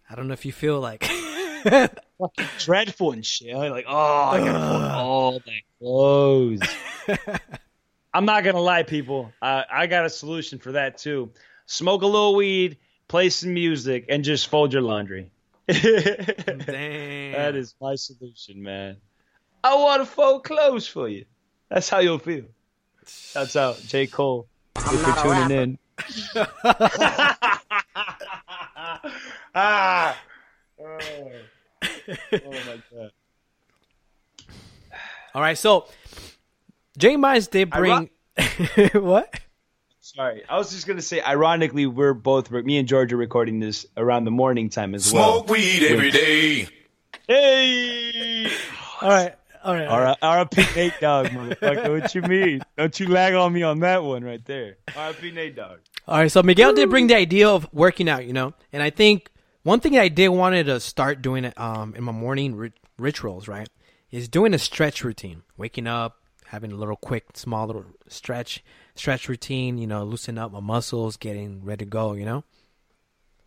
I 0.09 0.15
don't 0.15 0.29
know 0.29 0.35
if 0.35 0.45
you 0.45 0.53
feel 0.53 0.81
like. 0.81 1.05
Fucking 1.63 2.47
dreadful 2.59 3.13
and 3.13 3.25
shit. 3.25 3.55
Like, 3.55 3.87
oh, 3.89 3.95
I 3.97 4.39
gotta 4.39 4.59
fold 4.59 4.83
all 4.83 5.43
my 5.47 5.61
clothes. 5.79 6.61
I'm 8.15 8.25
not 8.25 8.45
gonna 8.45 8.61
lie, 8.61 8.83
people. 8.83 9.33
Uh, 9.41 9.63
I 9.71 9.87
got 9.87 10.05
a 10.05 10.11
solution 10.11 10.59
for 10.59 10.73
that 10.73 10.99
too. 10.99 11.31
Smoke 11.67 12.03
a 12.03 12.07
little 12.07 12.35
weed, 12.35 12.79
play 13.09 13.31
some 13.31 13.55
music, 13.55 14.07
and 14.09 14.25
just 14.25 14.49
fold 14.49 14.73
your 14.73 14.83
laundry. 14.83 15.31
Damn. 15.69 16.67
That 16.67 17.55
is 17.55 17.75
my 17.81 17.95
solution, 17.95 18.63
man. 18.63 18.97
I 19.65 19.77
want 19.77 20.03
to 20.03 20.07
fold 20.07 20.45
clothes 20.45 20.87
for 20.87 21.09
you. 21.09 21.25
That's 21.71 21.89
how 21.89 22.01
you'll 22.01 22.19
feel. 22.19 22.45
That's 23.33 23.57
out, 23.57 23.81
J. 23.87 24.07
Cole. 24.09 24.49
if 24.77 25.07
you're 25.07 25.17
tuning 25.23 25.79
in. 26.35 27.59
Ah. 29.55 30.19
Oh. 30.81 30.99
oh 31.83 31.87
my 32.33 32.83
god. 32.93 33.11
All 35.35 35.43
right, 35.43 35.57
so 35.57 35.87
J 36.99 37.17
Mines 37.17 37.49
did 37.49 37.71
bring 37.71 38.11
what? 38.95 39.41
Sorry, 40.01 40.43
I 40.49 40.59
was 40.59 40.71
just 40.73 40.87
gonna 40.87 41.01
say. 41.03 41.21
Ironically, 41.23 41.87
we're 41.87 42.15
both 42.15 42.51
me 42.51 42.77
and 42.79 42.89
George 42.89 43.13
are 43.13 43.17
recording 43.17 43.61
this 43.61 43.87
around 43.97 44.25
the 44.25 44.31
morning 44.31 44.69
time 44.69 44.95
as 44.95 45.13
well. 45.13 45.39
Smoke 45.45 45.51
weed 45.51 45.85
every 45.85 46.11
day. 46.11 46.69
Hey, 47.29 48.51
All 49.01 49.09
right, 49.09 49.35
all 49.65 49.75
right. 49.75 49.87
all 49.87 50.01
right. 50.01 50.17
R.I.P. 50.21 50.65
Nate 50.77 50.95
Dogg, 51.01 51.27
motherfucker. 51.29 52.01
What 52.01 52.15
you 52.15 52.23
mean? 52.23 52.63
Don't 52.77 52.99
you 52.99 53.09
lag 53.09 53.35
on 53.35 53.53
me 53.53 53.63
on 53.63 53.79
that 53.81 54.03
one 54.03 54.25
right 54.25 54.45
there? 54.45 54.77
R.I.P. 54.95 55.31
Nate 55.31 55.55
Dogg. 55.57 55.79
All 56.09 56.19
right, 56.19 56.31
so 56.31 56.43
Miguel 56.43 56.75
did 56.75 56.91
bring 56.91 57.07
the 57.07 57.17
idea 57.17 57.49
of 57.49 57.73
working 57.73 58.09
out, 58.09 58.27
you 58.27 58.33
know, 58.33 58.55
and 58.73 58.83
I 58.83 58.91
think 58.91 59.31
one 59.63 59.81
thing 59.81 59.99
I 59.99 60.09
did 60.09 60.29
wanted 60.29 60.67
to 60.67 60.81
start 60.81 61.23
doing 61.23 61.53
um 61.57 61.95
in 61.95 62.05
my 62.05 62.13
morning 62.13 62.55
ri- 62.55 62.73
rituals, 62.99 63.49
right, 63.49 63.69
is 64.11 64.29
doing 64.29 64.55
a 64.55 64.59
stretch 64.59 65.05
routine. 65.05 65.43
Waking 65.57 65.87
up, 65.87 66.19
having 66.47 66.73
a 66.73 66.77
little 66.77 66.97
quick, 66.97 67.25
small 67.35 67.67
little 67.67 67.85
stretch, 68.09 68.65
stretch 68.95 69.29
routine. 69.29 69.79
You 69.79 69.87
know, 69.87 70.05
loosen 70.05 70.39
up 70.39 70.53
my 70.53 70.61
muscles, 70.61 71.17
getting 71.17 71.65
ready 71.65 71.85
to 71.85 71.91
go. 71.91 72.15
You 72.15 72.25
know, 72.25 72.45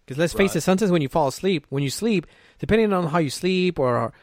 because 0.05 0.17
let's 0.17 0.33
face 0.33 0.55
it, 0.55 0.61
sometimes 0.61 0.91
when 0.91 1.01
you 1.01 1.09
fall 1.09 1.27
asleep, 1.27 1.65
when 1.69 1.83
you 1.83 1.89
sleep, 1.89 2.27
depending 2.59 2.93
on 2.93 3.07
how 3.07 3.19
you 3.19 3.29
sleep 3.29 3.79
or 3.79 4.13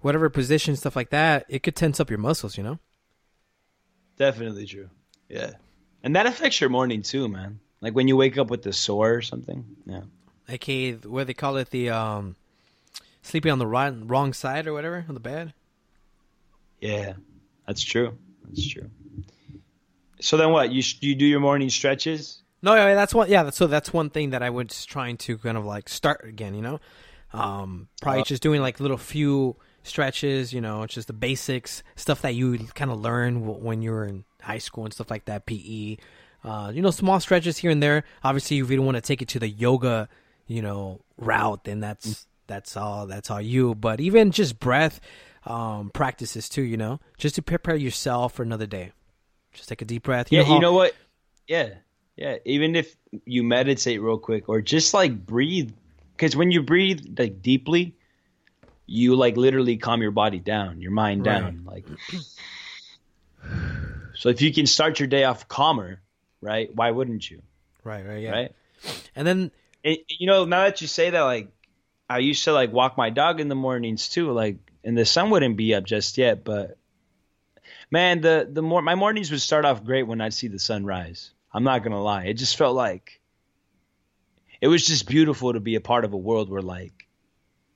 whatever 0.00 0.30
position, 0.30 0.76
stuff 0.76 0.96
like 0.96 1.10
that, 1.10 1.46
it 1.48 1.62
could 1.62 1.76
tense 1.76 2.00
up 2.00 2.10
your 2.10 2.18
muscles. 2.18 2.56
You 2.56 2.64
know. 2.64 2.78
Definitely 4.16 4.66
true. 4.66 4.90
Yeah, 5.28 5.52
and 6.02 6.16
that 6.16 6.26
affects 6.26 6.60
your 6.60 6.70
morning 6.70 7.02
too, 7.02 7.28
man. 7.28 7.60
Like 7.80 7.94
when 7.94 8.08
you 8.08 8.16
wake 8.16 8.38
up 8.38 8.48
with 8.48 8.62
the 8.62 8.72
sore 8.72 9.14
or 9.14 9.22
something. 9.22 9.64
Yeah. 9.86 10.02
Aka 10.52 10.92
what 10.92 11.26
they 11.26 11.34
call 11.34 11.56
it 11.56 11.70
the 11.70 11.90
um 11.90 12.36
sleeping 13.22 13.50
on 13.52 13.58
the 13.58 13.66
wrong 13.66 14.06
wrong 14.06 14.32
side 14.32 14.66
or 14.66 14.72
whatever 14.72 15.04
on 15.08 15.14
the 15.14 15.20
bed. 15.20 15.54
Yeah, 16.80 17.14
that's 17.66 17.82
true. 17.82 18.16
That's 18.44 18.66
true. 18.68 18.90
So 20.20 20.36
then, 20.36 20.50
what 20.50 20.70
you 20.70 20.82
you 21.00 21.14
do 21.14 21.24
your 21.26 21.40
morning 21.40 21.70
stretches? 21.70 22.42
No, 22.62 22.74
yeah, 22.74 22.94
that's 22.94 23.12
one. 23.14 23.28
Yeah, 23.28 23.42
that's, 23.42 23.56
so 23.56 23.66
that's 23.66 23.92
one 23.92 24.10
thing 24.10 24.30
that 24.30 24.42
I 24.42 24.50
was 24.50 24.84
trying 24.84 25.16
to 25.18 25.38
kind 25.38 25.56
of 25.56 25.64
like 25.64 25.88
start 25.88 26.24
again. 26.24 26.54
You 26.54 26.62
know, 26.62 26.80
um, 27.32 27.88
probably 28.00 28.20
Uh, 28.20 28.24
just 28.24 28.42
doing 28.42 28.60
like 28.60 28.78
little 28.78 28.96
few 28.98 29.56
stretches. 29.82 30.52
You 30.52 30.60
know, 30.60 30.86
just 30.86 31.08
the 31.08 31.12
basics 31.12 31.82
stuff 31.96 32.22
that 32.22 32.34
you 32.34 32.58
kind 32.74 32.90
of 32.90 33.00
learn 33.00 33.40
w- 33.40 33.60
when 33.64 33.82
you 33.82 33.90
were 33.90 34.06
in 34.06 34.24
high 34.42 34.58
school 34.58 34.84
and 34.84 34.92
stuff 34.94 35.10
like 35.10 35.24
that. 35.24 35.46
PE, 35.46 35.96
uh, 36.44 36.70
you 36.74 36.82
know, 36.82 36.90
small 36.92 37.18
stretches 37.18 37.58
here 37.58 37.70
and 37.70 37.82
there. 37.82 38.04
Obviously, 38.22 38.58
if 38.58 38.70
you 38.70 38.76
don't 38.76 38.86
want 38.86 38.96
to 38.96 39.00
take 39.00 39.22
it 39.22 39.28
to 39.28 39.40
the 39.40 39.48
yoga, 39.48 40.08
you 40.46 40.62
know, 40.62 41.00
route, 41.16 41.66
and 41.68 41.82
that's 41.82 42.26
that's 42.46 42.76
all. 42.76 43.06
That's 43.06 43.30
all 43.30 43.40
you. 43.40 43.74
But 43.74 44.00
even 44.00 44.30
just 44.30 44.58
breath 44.60 45.00
um, 45.46 45.90
practices 45.90 46.48
too. 46.48 46.62
You 46.62 46.76
know, 46.76 47.00
just 47.18 47.34
to 47.36 47.42
prepare 47.42 47.76
yourself 47.76 48.34
for 48.34 48.42
another 48.42 48.66
day. 48.66 48.92
Just 49.52 49.68
take 49.68 49.82
a 49.82 49.84
deep 49.84 50.04
breath. 50.04 50.32
You 50.32 50.38
yeah, 50.38 50.42
know 50.44 50.48
how- 50.48 50.54
you 50.54 50.60
know 50.60 50.72
what? 50.72 50.94
Yeah, 51.46 51.68
yeah. 52.16 52.36
Even 52.44 52.74
if 52.76 52.96
you 53.26 53.42
meditate 53.42 54.00
real 54.00 54.18
quick 54.18 54.48
or 54.48 54.60
just 54.62 54.94
like 54.94 55.26
breathe, 55.26 55.72
because 56.16 56.34
when 56.36 56.50
you 56.50 56.62
breathe 56.62 57.18
like 57.18 57.42
deeply, 57.42 57.94
you 58.86 59.14
like 59.16 59.36
literally 59.36 59.76
calm 59.76 60.00
your 60.00 60.10
body 60.10 60.38
down, 60.38 60.80
your 60.80 60.92
mind 60.92 61.26
Right. 61.26 61.40
down. 61.40 61.62
Like, 61.66 61.84
so 64.14 64.28
if 64.28 64.40
you 64.40 64.52
can 64.52 64.66
start 64.66 65.00
your 65.00 65.06
day 65.08 65.24
off 65.24 65.48
calmer, 65.48 66.00
right? 66.40 66.74
Why 66.74 66.90
wouldn't 66.90 67.30
you? 67.30 67.42
Right, 67.84 68.06
right, 68.06 68.22
yeah. 68.22 68.30
Right? 68.30 68.52
And 69.16 69.26
then 69.26 69.50
And, 69.84 69.98
you 70.08 70.26
know, 70.26 70.44
now 70.44 70.64
that 70.64 70.80
you 70.80 70.86
say 70.86 71.10
that, 71.10 71.22
like, 71.22 71.48
I 72.12 72.18
used 72.18 72.44
to 72.44 72.52
like 72.52 72.72
walk 72.72 72.98
my 72.98 73.08
dog 73.10 73.40
in 73.40 73.48
the 73.48 73.54
mornings 73.54 74.08
too, 74.10 74.32
like, 74.32 74.58
and 74.84 74.96
the 74.96 75.06
sun 75.06 75.30
wouldn't 75.30 75.56
be 75.56 75.74
up 75.74 75.84
just 75.84 76.18
yet, 76.18 76.44
but 76.44 76.76
man, 77.90 78.20
the 78.20 78.46
the 78.50 78.60
more 78.60 78.82
my 78.82 78.94
mornings 78.94 79.30
would 79.30 79.40
start 79.40 79.64
off 79.64 79.84
great 79.84 80.02
when 80.02 80.20
I'd 80.20 80.34
see 80.34 80.48
the 80.48 80.58
sun 80.58 80.84
rise. 80.84 81.32
I'm 81.52 81.64
not 81.64 81.82
gonna 81.82 82.02
lie, 82.02 82.24
it 82.24 82.34
just 82.34 82.56
felt 82.56 82.76
like 82.76 83.20
it 84.60 84.68
was 84.68 84.86
just 84.86 85.08
beautiful 85.08 85.54
to 85.54 85.60
be 85.60 85.74
a 85.74 85.80
part 85.80 86.04
of 86.04 86.12
a 86.12 86.18
world 86.18 86.50
where 86.50 86.60
like, 86.60 87.08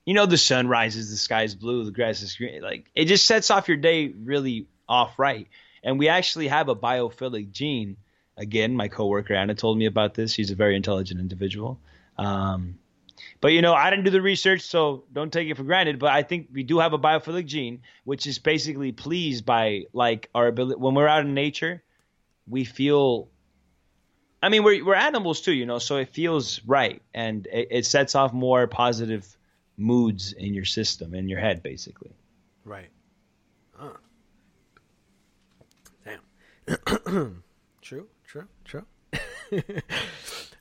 you 0.05 0.13
know, 0.13 0.27
the 0.27 0.37
sun 0.37 0.67
rises, 0.67 1.09
the 1.09 1.17
sky's 1.17 1.55
blue, 1.55 1.83
the 1.83 1.91
grass 1.91 2.21
is 2.21 2.35
green, 2.35 2.61
like 2.61 2.91
it 2.93 3.05
just 3.05 3.25
sets 3.25 3.49
off 3.49 3.67
your 3.67 3.77
day 3.77 4.09
really 4.09 4.67
off 4.87 5.17
right. 5.17 5.47
And 5.83 5.97
we 5.97 6.09
actually 6.09 6.49
have 6.49 6.69
a 6.69 6.75
biophilic 6.75 7.51
gene. 7.51 7.97
Again, 8.35 8.75
my 8.75 8.87
coworker 8.87 9.33
Anna 9.33 9.55
told 9.55 9.79
me 9.79 9.87
about 9.87 10.13
this. 10.13 10.33
She's 10.33 10.51
a 10.51 10.55
very 10.55 10.75
intelligent 10.75 11.19
individual. 11.19 11.79
Um, 12.17 12.79
but 13.41 13.49
you 13.49 13.61
know, 13.61 13.73
I 13.73 13.89
didn't 13.89 14.05
do 14.05 14.11
the 14.11 14.21
research, 14.21 14.61
so 14.61 15.03
don't 15.11 15.31
take 15.31 15.47
it 15.47 15.57
for 15.57 15.63
granted. 15.63 15.99
But 15.99 16.11
I 16.11 16.23
think 16.23 16.49
we 16.51 16.63
do 16.63 16.79
have 16.79 16.93
a 16.93 16.99
biophilic 16.99 17.45
gene, 17.45 17.81
which 18.03 18.27
is 18.27 18.39
basically 18.39 18.91
pleased 18.91 19.45
by 19.45 19.83
like 19.93 20.29
our 20.33 20.47
ability 20.47 20.79
when 20.79 20.95
we're 20.95 21.07
out 21.07 21.25
in 21.25 21.33
nature, 21.33 21.83
we 22.47 22.63
feel. 22.63 23.29
I 24.41 24.49
mean, 24.49 24.63
we're 24.63 24.83
we're 24.85 24.95
animals 24.95 25.41
too, 25.41 25.53
you 25.53 25.65
know, 25.65 25.79
so 25.79 25.97
it 25.97 26.09
feels 26.09 26.61
right, 26.65 27.01
and 27.13 27.47
it, 27.47 27.67
it 27.71 27.85
sets 27.85 28.15
off 28.15 28.33
more 28.33 28.67
positive 28.67 29.25
moods 29.77 30.33
in 30.33 30.53
your 30.53 30.65
system, 30.65 31.13
in 31.13 31.27
your 31.27 31.39
head, 31.39 31.63
basically. 31.63 32.11
Right. 32.63 32.89
Huh. 33.73 33.89
Damn. 36.05 37.43
true, 37.81 38.07
true, 38.25 38.47
true. 38.65 38.85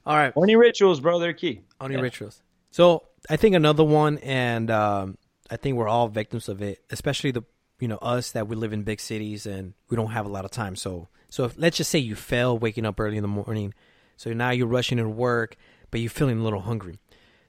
All 0.07 0.17
right. 0.17 0.35
Morning 0.37 0.57
rituals, 0.57 1.01
bro, 1.01 1.19
they're 1.19 1.33
key. 1.33 1.63
On 1.81 1.91
your 1.91 2.01
rituals. 2.01 2.41
So 2.71 3.03
I 3.29 3.37
think 3.37 3.57
another 3.57 3.83
one, 3.83 4.19
and 4.19 4.71
um, 4.71 5.19
I 5.51 5.57
think 5.57 5.77
we're 5.77 5.89
all 5.89 6.07
victims 6.07 6.49
of 6.49 6.63
it, 6.63 6.79
especially 6.91 7.33
the 7.33 7.43
you 7.81 7.89
know 7.89 7.97
us 7.97 8.31
that 8.31 8.47
we 8.47 8.55
live 8.55 8.73
in 8.73 8.85
big 8.85 9.01
cities 9.01 9.47
and 9.47 9.75
we 9.91 9.97
don't 9.97 10.13
have 10.13 10.25
a 10.25 10.29
lot 10.29 10.45
of 10.45 10.53
time. 10.53 10.77
So 10.77 11.09
so 11.29 11.45
if, 11.45 11.59
let's 11.59 11.77
just 11.77 11.91
say 11.91 11.99
you 11.99 12.15
fail 12.15 12.57
waking 12.57 12.87
up 12.87 13.01
early 13.01 13.17
in 13.17 13.23
the 13.23 13.29
morning, 13.29 13.75
so 14.17 14.33
now 14.33 14.51
you're 14.51 14.69
rushing 14.69 14.99
to 14.99 15.09
work, 15.09 15.57
but 15.91 16.01
you're 16.01 16.09
feeling 16.09 16.39
a 16.39 16.45
little 16.45 16.61
hungry. 16.61 17.01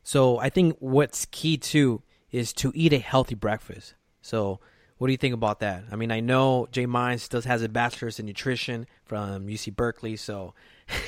So 0.02 0.39
I 0.39 0.50
think 0.50 0.78
what's 0.80 1.26
key 1.26 1.58
too 1.58 2.02
is 2.32 2.54
to 2.54 2.72
eat 2.74 2.91
a 2.91 2.98
healthy 2.98 3.36
breakfast. 3.36 3.93
So 4.24 4.60
what 4.98 5.08
do 5.08 5.12
you 5.12 5.17
think 5.17 5.36
about 5.36 5.60
that? 5.60 5.84
I 5.91 5.96
mean, 5.96 6.12
I 6.12 6.22
know 6.22 6.67
Jay 6.72 6.88
Mines 6.88 7.22
still 7.22 7.41
has 7.43 7.62
a 7.62 7.70
bachelor's 7.70 8.20
in 8.20 8.26
nutrition 8.26 8.88
from 9.06 9.46
UC 9.46 9.76
Berkeley, 9.76 10.15
so 10.15 10.56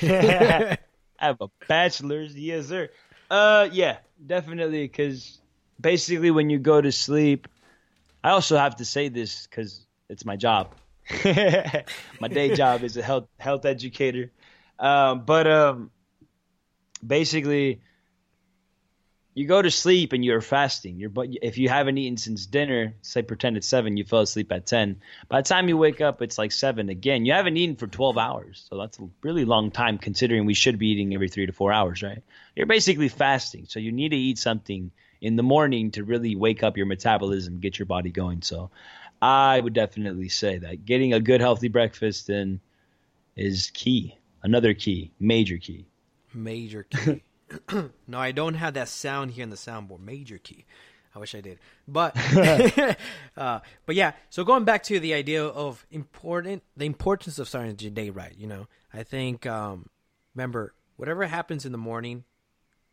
I 1.20 1.26
have 1.26 1.40
a 1.40 1.48
bachelor's, 1.68 2.34
yes, 2.34 2.68
sir. 2.68 2.88
Uh, 3.30 3.68
yeah, 3.70 3.98
definitely. 4.24 4.84
Because 4.84 5.40
basically, 5.80 6.30
when 6.30 6.50
you 6.50 6.58
go 6.58 6.80
to 6.80 6.90
sleep, 6.90 7.46
I 8.24 8.30
also 8.30 8.56
have 8.56 8.76
to 8.76 8.84
say 8.84 9.08
this 9.08 9.46
because 9.46 9.86
it's 10.08 10.24
my 10.24 10.36
job. 10.36 10.74
my 12.20 12.28
day 12.28 12.54
job 12.54 12.84
is 12.84 12.96
a 12.96 13.02
health 13.02 13.28
health 13.38 13.64
educator. 13.64 14.30
Um, 14.78 15.24
but 15.24 15.46
um, 15.46 15.90
basically, 17.06 17.80
you 19.40 19.46
go 19.46 19.62
to 19.62 19.70
sleep 19.70 20.12
and 20.12 20.22
you're 20.22 20.42
fasting. 20.42 21.00
You're 21.00 21.08
but 21.08 21.28
if 21.40 21.56
you 21.56 21.70
haven't 21.70 21.96
eaten 21.96 22.18
since 22.18 22.44
dinner, 22.44 22.92
say 23.00 23.22
pretend 23.22 23.56
it's 23.56 23.66
seven, 23.66 23.96
you 23.96 24.04
fell 24.04 24.20
asleep 24.20 24.52
at 24.52 24.66
ten. 24.66 25.00
By 25.30 25.40
the 25.40 25.48
time 25.48 25.66
you 25.66 25.78
wake 25.78 26.02
up, 26.02 26.20
it's 26.20 26.36
like 26.36 26.52
seven 26.52 26.90
again. 26.90 27.24
You 27.24 27.32
haven't 27.32 27.56
eaten 27.56 27.76
for 27.76 27.86
twelve 27.86 28.18
hours, 28.18 28.66
so 28.68 28.76
that's 28.76 28.98
a 28.98 29.08
really 29.22 29.46
long 29.46 29.70
time 29.70 29.96
considering 29.96 30.44
we 30.44 30.52
should 30.52 30.78
be 30.78 30.88
eating 30.88 31.14
every 31.14 31.30
three 31.30 31.46
to 31.46 31.52
four 31.52 31.72
hours, 31.72 32.02
right? 32.02 32.22
You're 32.54 32.66
basically 32.66 33.08
fasting, 33.08 33.64
so 33.66 33.80
you 33.80 33.92
need 33.92 34.10
to 34.10 34.16
eat 34.16 34.36
something 34.38 34.90
in 35.22 35.36
the 35.36 35.42
morning 35.42 35.92
to 35.92 36.04
really 36.04 36.36
wake 36.36 36.62
up 36.62 36.76
your 36.76 36.84
metabolism, 36.84 37.60
get 37.60 37.78
your 37.78 37.86
body 37.86 38.10
going. 38.10 38.42
So, 38.42 38.70
I 39.22 39.58
would 39.58 39.72
definitely 39.72 40.28
say 40.28 40.58
that 40.58 40.84
getting 40.84 41.14
a 41.14 41.20
good 41.20 41.40
healthy 41.40 41.68
breakfast 41.68 42.26
then 42.26 42.60
is 43.36 43.70
key. 43.72 44.18
Another 44.42 44.74
key, 44.74 45.12
major 45.18 45.56
key. 45.56 45.86
Major 46.34 46.82
key. 46.82 47.22
no, 48.06 48.18
I 48.18 48.32
don't 48.32 48.54
have 48.54 48.74
that 48.74 48.88
sound 48.88 49.32
here 49.32 49.42
in 49.42 49.50
the 49.50 49.56
soundboard. 49.56 50.00
Major 50.00 50.38
key. 50.38 50.64
I 51.14 51.18
wish 51.18 51.34
I 51.34 51.40
did. 51.40 51.58
But 51.88 52.16
uh, 53.36 53.60
but 53.86 53.96
yeah, 53.96 54.12
so 54.28 54.44
going 54.44 54.64
back 54.64 54.84
to 54.84 55.00
the 55.00 55.14
idea 55.14 55.44
of 55.44 55.84
important 55.90 56.62
the 56.76 56.86
importance 56.86 57.38
of 57.38 57.48
starting 57.48 57.76
your 57.78 57.90
day 57.90 58.10
right, 58.10 58.34
you 58.36 58.46
know. 58.46 58.66
I 58.92 59.02
think 59.02 59.46
um 59.46 59.88
remember, 60.34 60.74
whatever 60.96 61.26
happens 61.26 61.66
in 61.66 61.72
the 61.72 61.78
morning, 61.78 62.24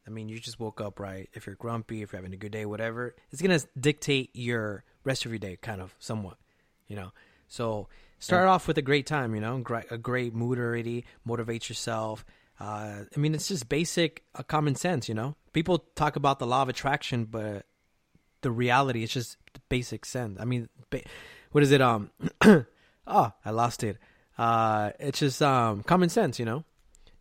I 0.08 0.10
mean, 0.10 0.30
you 0.30 0.40
just 0.40 0.60
woke 0.60 0.80
up 0.80 1.00
right. 1.00 1.30
If 1.34 1.46
you're 1.46 1.56
grumpy, 1.56 2.02
if 2.02 2.12
you're 2.12 2.22
having 2.22 2.34
a 2.34 2.38
good 2.38 2.52
day, 2.52 2.66
whatever, 2.66 3.14
it's 3.32 3.42
going 3.42 3.58
to 3.58 3.68
dictate 3.80 4.30
your 4.34 4.86
rest 5.04 5.26
of 5.26 5.32
your 5.32 5.40
day 5.40 5.58
kind 5.62 5.82
of 5.82 5.94
somewhat, 6.00 6.38
you 6.88 6.96
know. 6.96 7.12
So 7.50 7.90
start 8.20 8.48
off 8.48 8.68
with 8.68 8.78
a 8.78 8.82
great 8.82 9.06
time. 9.06 9.36
You 9.36 9.42
know, 9.42 9.64
a 9.92 9.98
great 9.98 10.34
mood 10.34 10.60
already. 10.60 11.06
Motivate 11.26 11.68
yourself. 11.68 12.26
Uh, 12.60 13.04
I 13.16 13.20
mean, 13.20 13.36
it's 13.36 13.48
just 13.48 13.70
basic 13.70 14.24
uh, 14.36 14.44
common 14.44 14.76
sense. 14.76 15.08
You 15.08 15.16
know, 15.16 15.36
people 15.54 15.86
talk 15.96 16.16
about 16.16 16.40
the 16.40 16.48
law 16.48 16.62
of 16.62 16.70
attraction, 16.70 17.26
but 17.26 17.66
the 18.42 18.52
reality 18.52 19.04
is 19.04 19.12
just 19.12 19.38
basic 19.70 20.06
sense. 20.06 20.38
I 20.40 20.46
mean, 20.46 20.70
ba- 20.90 21.04
what 21.52 21.64
is 21.64 21.72
it? 21.72 21.82
Um, 21.82 22.10
oh, 22.42 22.64
I 23.46 23.52
lost 23.52 23.84
it. 23.84 23.98
Uh, 24.38 24.92
it's 25.00 25.20
just 25.20 25.42
um 25.42 25.84
common 25.84 26.10
sense. 26.10 26.40
You 26.40 26.46
know, 26.46 26.64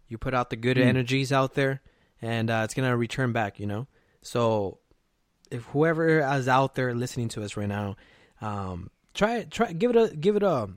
you 0.08 0.18
put 0.18 0.34
out 0.34 0.50
the 0.50 0.56
good 0.56 0.78
energies 0.78 1.32
out 1.32 1.54
there, 1.54 1.80
and 2.20 2.50
uh, 2.50 2.62
it's 2.64 2.74
gonna 2.74 2.96
return 2.96 3.32
back. 3.32 3.58
You 3.60 3.66
know, 3.66 3.86
so 4.22 4.78
if 5.50 5.62
whoever 5.66 6.20
is 6.34 6.48
out 6.48 6.74
there 6.74 6.94
listening 6.94 7.28
to 7.30 7.42
us 7.42 7.56
right 7.56 7.68
now, 7.68 7.96
um, 8.40 8.90
try 9.14 9.38
it. 9.38 9.50
Try 9.50 9.72
give 9.72 9.90
it 9.90 9.96
a 9.96 10.14
give 10.14 10.36
it 10.36 10.42
a 10.42 10.68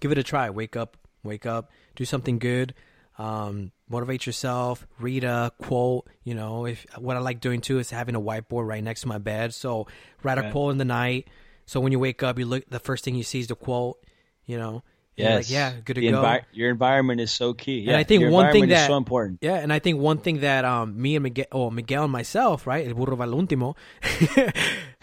give 0.00 0.12
it 0.12 0.18
a 0.18 0.22
try. 0.22 0.50
Wake 0.50 0.76
up, 0.76 0.96
wake 1.22 1.46
up, 1.46 1.70
do 1.96 2.04
something 2.04 2.38
good. 2.38 2.74
Um, 3.18 3.72
motivate 3.88 4.26
yourself. 4.26 4.86
Read 5.00 5.24
a 5.24 5.52
quote. 5.58 6.06
You 6.24 6.34
know, 6.34 6.66
if 6.66 6.86
what 6.96 7.16
I 7.16 7.20
like 7.20 7.40
doing 7.40 7.60
too 7.60 7.78
is 7.80 7.90
having 7.90 8.14
a 8.14 8.20
whiteboard 8.20 8.66
right 8.66 8.82
next 8.82 9.02
to 9.02 9.08
my 9.08 9.18
bed. 9.18 9.52
So 9.54 9.86
write 10.22 10.38
a 10.38 10.50
quote 10.52 10.72
in 10.72 10.78
the 10.78 10.84
night. 10.84 11.28
So 11.66 11.80
when 11.80 11.92
you 11.92 11.98
wake 11.98 12.22
up, 12.22 12.38
you 12.38 12.46
look. 12.46 12.64
The 12.70 12.78
first 12.78 13.04
thing 13.04 13.14
you 13.16 13.24
see 13.24 13.40
is 13.40 13.48
the 13.48 13.56
quote. 13.56 13.98
You 14.46 14.56
know. 14.58 14.82
Yes. 15.16 15.34
Like, 15.36 15.50
yeah. 15.50 15.72
Good 15.84 15.94
to 15.94 16.00
The 16.00 16.10
go. 16.12 16.22
envi- 16.22 16.44
your 16.52 16.70
environment 16.70 17.20
is 17.20 17.32
so 17.32 17.52
key. 17.52 17.80
Yeah, 17.80 17.98
I 17.98 18.04
think 18.04 18.20
your 18.20 18.30
one 18.30 18.52
thing 18.52 18.68
that- 18.68 18.86
so 18.86 18.96
important. 18.96 19.40
Yeah, 19.42 19.56
and 19.56 19.72
I 19.72 19.80
think 19.80 19.98
one 19.98 20.18
thing 20.18 20.40
that 20.42 20.64
um 20.64 20.94
me 21.02 21.16
and 21.16 21.24
Miguel, 21.24 21.46
oh 21.50 21.70
Miguel 21.70 22.04
and 22.04 22.12
myself, 22.12 22.68
right, 22.68 22.86
el 22.86 22.94
burro 22.94 23.16
va 23.16 23.24
último. 23.26 23.74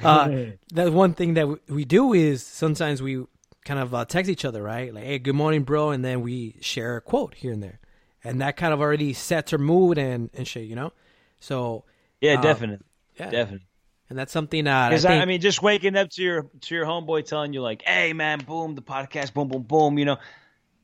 uh, 0.04 0.30
that 0.74 0.94
one 0.94 1.14
thing 1.14 1.34
that 1.36 1.48
we- 1.48 1.58
we 1.68 1.86
do 1.86 2.14
is 2.14 2.44
sometimes 2.46 3.02
we 3.02 3.26
kind 3.66 3.80
of 3.80 3.94
uh, 3.94 4.06
text 4.06 4.30
each 4.30 4.46
other, 4.46 4.62
right? 4.64 4.94
Like, 4.94 5.04
hey, 5.04 5.20
good 5.20 5.36
morning, 5.36 5.64
bro, 5.64 5.90
and 5.90 6.04
then 6.06 6.22
we 6.22 6.56
share 6.62 6.96
a 6.98 7.02
quote 7.02 7.34
here 7.36 7.52
and 7.52 7.62
there, 7.62 7.80
and 8.26 8.42
that 8.42 8.58
kind 8.58 8.74
of 8.74 8.82
already 8.82 9.14
sets 9.14 9.54
our 9.54 9.60
mood 9.60 9.98
and 9.98 10.30
and 10.34 10.48
shit, 10.48 10.66
you 10.66 10.76
know. 10.76 10.92
So 11.40 11.86
Yeah, 12.22 12.40
uh, 12.40 12.42
definitely, 12.42 12.86
yeah, 13.20 13.30
definitely. 13.30 13.68
and 14.10 14.18
that's 14.20 14.32
something 14.34 14.66
that 14.66 14.92
I, 14.92 14.98
think, 14.98 15.22
I 15.22 15.26
mean, 15.26 15.42
just 15.42 15.62
waking 15.62 15.96
up 15.96 16.10
to 16.12 16.22
your 16.24 16.44
to 16.62 16.76
your 16.76 16.86
homeboy 16.86 17.26
telling 17.26 17.54
you 17.54 17.62
like, 17.62 17.84
"Hey, 17.84 18.14
man, 18.14 18.40
boom, 18.40 18.76
the 18.76 18.82
podcast, 18.82 19.34
boom, 19.34 19.48
boom, 19.48 19.64
boom," 19.64 19.98
you 19.98 20.06
know, 20.06 20.18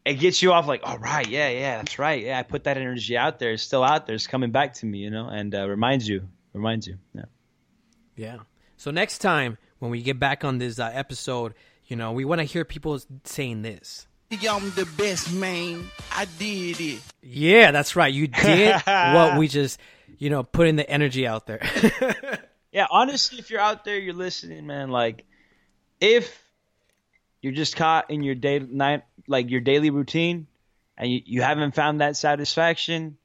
it 0.06 0.15
gets 0.15 0.41
you 0.41 0.54
off 0.54 0.67
like, 0.67 0.82
"All 0.84 0.97
right, 0.97 1.27
yeah, 1.27 1.49
yeah, 1.49 1.77
that's 1.77 1.97
right, 1.99 2.23
yeah." 2.23 2.39
I 2.39 2.43
put 2.43 2.63
that 2.65 2.77
energy 2.77 3.17
out 3.17 3.39
there. 3.39 3.51
It's 3.51 3.63
still 3.63 3.84
out 3.84 4.06
there. 4.08 4.15
It's 4.15 4.27
coming 4.27 4.51
back 4.51 4.73
to 4.75 4.86
me, 4.86 4.99
you 4.99 5.10
know, 5.10 5.27
and 5.27 5.54
uh, 5.54 5.67
reminds 5.67 6.08
you, 6.08 6.27
reminds 6.54 6.88
you. 6.88 6.97
Yeah. 7.13 7.25
Yeah. 8.15 8.38
So 8.77 8.91
next 8.91 9.19
time 9.19 9.58
when 9.80 9.91
we 9.91 10.01
get 10.01 10.19
back 10.19 10.43
on 10.43 10.58
this 10.58 10.80
uh, 10.80 10.89
episode, 10.93 11.54
you 11.86 11.95
know, 11.95 12.12
we 12.12 12.25
want 12.25 12.39
to 12.39 12.45
hear 12.45 12.65
people 12.65 12.99
saying 13.23 13.62
this. 13.62 14.08
I'm 14.32 14.72
the 14.72 14.88
best, 14.98 15.34
man. 15.34 15.89
I 16.12 16.26
did 16.39 16.80
it. 16.80 17.02
Yeah, 17.22 17.72
that's 17.72 17.96
right. 17.96 18.13
You 18.13 18.28
did 18.28 18.76
what 18.86 19.38
we 19.38 19.48
just, 19.48 19.80
you 20.17 20.30
know, 20.30 20.44
putting 20.44 20.78
the 20.78 20.89
energy 20.89 21.28
out 21.28 21.48
there. 21.48 21.62
Yeah, 22.72 22.88
honestly, 22.89 23.38
if 23.39 23.50
you're 23.50 23.60
out 23.60 23.84
there, 23.84 24.00
you're 24.00 24.13
listening, 24.13 24.65
man. 24.65 24.91
Like, 24.91 25.26
if 26.00 26.41
you're 27.41 27.52
just 27.52 27.76
caught 27.76 28.10
in 28.10 28.24
your 28.24 28.36
day 28.36 28.60
night, 28.60 29.04
like 29.28 29.50
your 29.50 29.60
daily 29.60 29.89
routine, 29.89 30.48
and 30.98 31.12
you, 31.12 31.22
you 31.26 31.41
haven't 31.41 31.76
found 31.76 32.00
that 32.00 32.15
satisfaction, 32.15 33.17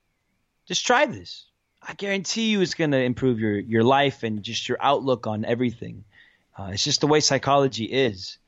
just 0.66 0.84
try 0.84 1.06
this. 1.06 1.44
I 1.80 1.94
guarantee 1.94 2.50
you, 2.50 2.60
it's 2.60 2.74
gonna 2.74 2.98
improve 2.98 3.38
your 3.38 3.56
your 3.56 3.84
life 3.84 4.24
and 4.24 4.42
just 4.42 4.68
your 4.68 4.78
outlook 4.80 5.28
on 5.28 5.44
everything. 5.44 6.04
Uh, 6.58 6.70
it's 6.72 6.82
just 6.82 7.00
the 7.00 7.06
way 7.06 7.20
psychology 7.20 7.84
is. 7.84 8.38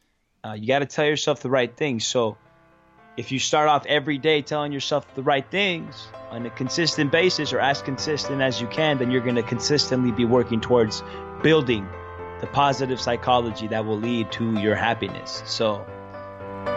Uh, 0.44 0.54
you 0.54 0.66
got 0.66 0.80
to 0.80 0.86
tell 0.86 1.04
yourself 1.04 1.42
the 1.42 1.50
right 1.50 1.76
things. 1.76 2.06
So, 2.06 2.38
if 3.18 3.32
you 3.32 3.38
start 3.40 3.68
off 3.68 3.84
every 3.86 4.16
day 4.16 4.40
telling 4.42 4.70
yourself 4.70 5.04
the 5.16 5.22
right 5.22 5.44
things 5.50 6.06
on 6.30 6.46
a 6.46 6.50
consistent 6.50 7.10
basis 7.10 7.52
or 7.52 7.58
as 7.58 7.82
consistent 7.82 8.40
as 8.40 8.60
you 8.60 8.68
can, 8.68 8.96
then 8.98 9.10
you're 9.10 9.20
going 9.20 9.34
to 9.34 9.42
consistently 9.42 10.12
be 10.12 10.24
working 10.24 10.60
towards 10.60 11.02
building 11.42 11.84
the 12.40 12.46
positive 12.46 13.00
psychology 13.00 13.66
that 13.66 13.84
will 13.84 13.98
lead 13.98 14.30
to 14.30 14.52
your 14.60 14.76
happiness. 14.76 15.42
So 15.46 15.84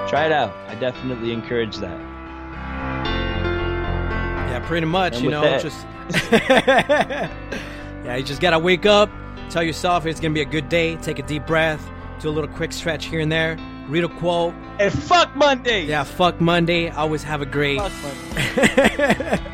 try 0.09 0.25
it 0.25 0.31
out. 0.31 0.51
I 0.67 0.73
definitely 0.79 1.31
encourage 1.31 1.77
that. 1.77 1.99
yeah, 4.49 4.63
pretty 4.65 4.87
much, 4.87 5.17
And 5.17 5.25
you 5.25 5.29
know, 5.29 5.41
that- 5.41 5.61
just 5.61 5.85
Yeah, 8.03 8.15
you 8.15 8.23
just 8.23 8.41
got 8.41 8.49
to 8.49 8.59
wake 8.59 8.87
up, 8.87 9.11
tell 9.51 9.61
yourself 9.61 10.07
it's 10.07 10.19
going 10.19 10.33
to 10.33 10.35
be 10.35 10.41
a 10.41 10.45
good 10.51 10.69
day, 10.69 10.95
take 10.97 11.19
a 11.19 11.23
deep 11.23 11.45
breath, 11.45 11.87
do 12.19 12.29
a 12.29 12.31
little 12.31 12.49
quick 12.49 12.73
stretch 12.73 13.05
here 13.05 13.19
and 13.19 13.31
there, 13.31 13.57
read 13.91 14.03
a 14.03 14.09
quote. 14.09 14.53
And 14.79 14.91
fuck 14.91 15.35
Monday. 15.35 15.85
Yeah, 15.85 16.03
fuck 16.03 16.41
Monday. 16.41 16.89
Always 16.89 17.23
have 17.23 17.41
a 17.41 17.45
great. 17.45 17.79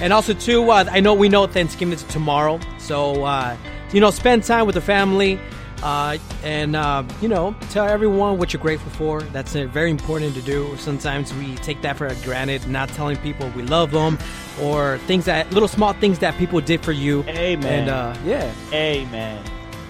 And 0.00 0.12
also 0.12 0.32
too, 0.32 0.70
uh, 0.70 0.84
I 0.90 1.00
know 1.00 1.12
we 1.12 1.28
know 1.28 1.46
Thanksgiving 1.46 1.92
is 1.92 2.04
tomorrow, 2.04 2.60
so 2.78 3.24
uh, 3.24 3.56
you 3.92 4.00
know, 4.00 4.10
spend 4.10 4.44
time 4.44 4.64
with 4.64 4.76
the 4.76 4.80
family, 4.80 5.40
uh, 5.82 6.18
and 6.44 6.76
uh, 6.76 7.02
you 7.20 7.26
know, 7.26 7.56
tell 7.70 7.84
everyone 7.88 8.38
what 8.38 8.52
you're 8.52 8.62
grateful 8.62 8.92
for. 8.92 9.22
That's 9.22 9.56
uh, 9.56 9.66
very 9.66 9.90
important 9.90 10.36
to 10.36 10.42
do. 10.42 10.76
Sometimes 10.76 11.34
we 11.34 11.56
take 11.56 11.82
that 11.82 11.96
for 11.96 12.14
granted, 12.22 12.68
not 12.68 12.90
telling 12.90 13.16
people 13.16 13.50
we 13.56 13.62
love 13.62 13.90
them, 13.90 14.18
or 14.62 14.98
things 15.08 15.24
that 15.24 15.52
little 15.52 15.68
small 15.68 15.94
things 15.94 16.20
that 16.20 16.36
people 16.38 16.60
did 16.60 16.84
for 16.84 16.92
you. 16.92 17.24
Amen. 17.24 17.64
And 17.64 17.90
uh, 17.90 18.16
yeah, 18.24 18.52
Amen. 18.72 19.42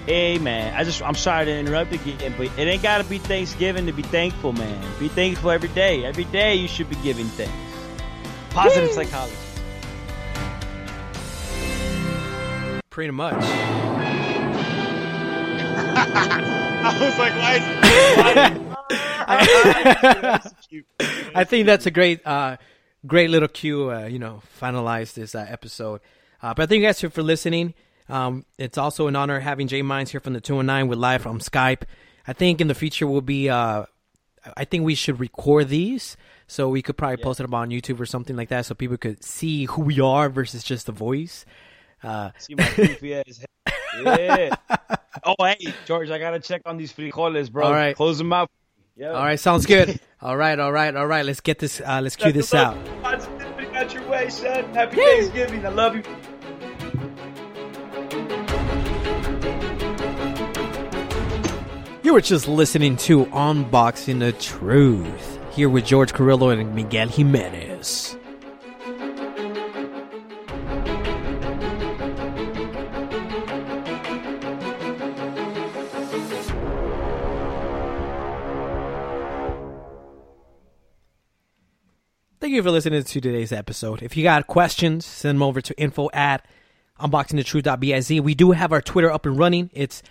Amen. 0.08 0.74
I 0.74 0.84
just 0.84 1.02
I'm 1.02 1.14
sorry 1.14 1.44
to 1.46 1.52
interrupt 1.52 1.92
again, 1.92 2.34
but 2.36 2.46
it 2.58 2.66
ain't 2.66 2.82
gotta 2.82 3.04
be 3.04 3.18
Thanksgiving 3.18 3.86
to 3.86 3.92
be 3.92 4.02
thankful, 4.02 4.52
man. 4.52 4.98
Be 4.98 5.08
thankful 5.08 5.50
every 5.50 5.68
day. 5.70 6.04
Every 6.04 6.24
day 6.24 6.54
you 6.54 6.68
should 6.68 6.88
be 6.88 6.96
giving 6.96 7.26
thanks. 7.26 7.52
Positive 8.50 8.90
psychology. 8.90 9.36
pretty 12.98 13.12
much. 13.12 13.32
I 13.38 13.40
was 17.00 17.16
like, 17.16 17.32
why 17.38 17.54
is 17.54 17.62
I 21.32 21.44
think 21.44 21.66
that's 21.66 21.86
a 21.86 21.92
great, 21.92 22.26
uh, 22.26 22.56
great 23.06 23.30
little 23.30 23.46
cue. 23.46 23.92
Uh, 23.92 24.06
you 24.06 24.18
know, 24.18 24.42
finalize 24.60 25.14
this 25.14 25.36
uh, 25.36 25.46
episode. 25.48 26.00
Uh, 26.42 26.54
but 26.54 26.68
thank 26.68 26.80
you 26.80 26.86
guys 26.88 27.00
for, 27.00 27.08
for 27.08 27.22
listening. 27.22 27.72
Um, 28.08 28.44
it's 28.58 28.78
also 28.78 29.06
an 29.06 29.16
honor 29.16 29.40
having 29.40 29.68
Jay 29.68 29.82
Mines 29.82 30.10
here 30.10 30.20
from 30.20 30.32
the 30.32 30.40
209 30.40 30.88
with 30.88 30.98
live 30.98 31.22
from 31.22 31.40
Skype. 31.40 31.82
I 32.26 32.32
think 32.32 32.60
in 32.60 32.68
the 32.68 32.74
future 32.74 33.06
we'll 33.06 33.20
be. 33.20 33.48
Uh, 33.48 33.84
I 34.56 34.64
think 34.64 34.84
we 34.84 34.94
should 34.94 35.20
record 35.20 35.68
these 35.68 36.16
so 36.46 36.68
we 36.68 36.80
could 36.80 36.96
probably 36.96 37.18
post 37.18 37.40
it 37.40 37.44
up 37.44 37.52
on 37.52 37.68
YouTube 37.70 38.00
or 38.00 38.06
something 38.06 38.36
like 38.36 38.48
that, 38.48 38.64
so 38.66 38.74
people 38.74 38.96
could 38.96 39.22
see 39.22 39.66
who 39.66 39.82
we 39.82 40.00
are 40.00 40.28
versus 40.30 40.62
just 40.62 40.86
the 40.86 40.92
voice. 40.92 41.44
Uh, 42.02 42.30
See 42.38 42.54
my 42.54 42.70
goofy 42.76 43.14
ass 43.14 43.44
head. 43.66 43.74
Yeah. 44.04 44.54
Oh, 45.24 45.34
hey, 45.40 45.74
George, 45.84 46.10
I 46.10 46.18
gotta 46.18 46.38
check 46.38 46.62
on 46.64 46.76
these 46.76 46.92
frijoles, 46.92 47.50
bro. 47.50 47.66
All 47.66 47.72
right. 47.72 47.96
Close 47.96 48.18
them 48.18 48.32
out. 48.32 48.48
Yeah. 48.94 49.08
all 49.10 49.24
right, 49.24 49.38
sounds 49.40 49.66
good. 49.66 49.98
all 50.22 50.36
right, 50.36 50.56
all 50.60 50.70
right, 50.70 50.94
all 50.94 51.06
right. 51.08 51.24
Let's 51.24 51.40
get 51.40 51.58
this. 51.58 51.80
Uh, 51.80 52.00
let's 52.00 52.14
cue 52.14 52.30
this 52.30 52.54
out. 52.54 52.76
Got 53.02 53.94
your 53.94 54.08
way, 54.08 54.28
son. 54.28 54.72
Happy 54.74 54.96
Thanksgiving. 54.96 55.66
I 55.66 55.70
love 55.70 55.96
you. 55.96 56.02
You 62.08 62.14
were 62.14 62.22
just 62.22 62.48
listening 62.48 62.96
to 62.96 63.26
Unboxing 63.26 64.20
the 64.20 64.32
Truth 64.32 65.38
here 65.52 65.68
with 65.68 65.84
George 65.84 66.14
Carrillo 66.14 66.48
and 66.48 66.74
Miguel 66.74 67.06
Jimenez. 67.06 68.16
Thank 82.40 82.54
you 82.54 82.62
for 82.62 82.70
listening 82.70 83.02
to 83.02 83.20
today's 83.20 83.52
episode. 83.52 84.02
If 84.02 84.16
you 84.16 84.22
got 84.22 84.46
questions, 84.46 85.04
send 85.04 85.36
them 85.36 85.42
over 85.42 85.60
to 85.60 85.78
info 85.78 86.08
at 86.14 86.46
unboxingthetruth.biz. 87.00 88.22
We 88.22 88.34
do 88.34 88.52
have 88.52 88.72
our 88.72 88.80
Twitter 88.80 89.12
up 89.12 89.26
and 89.26 89.38
running. 89.38 89.68
It's 89.74 90.02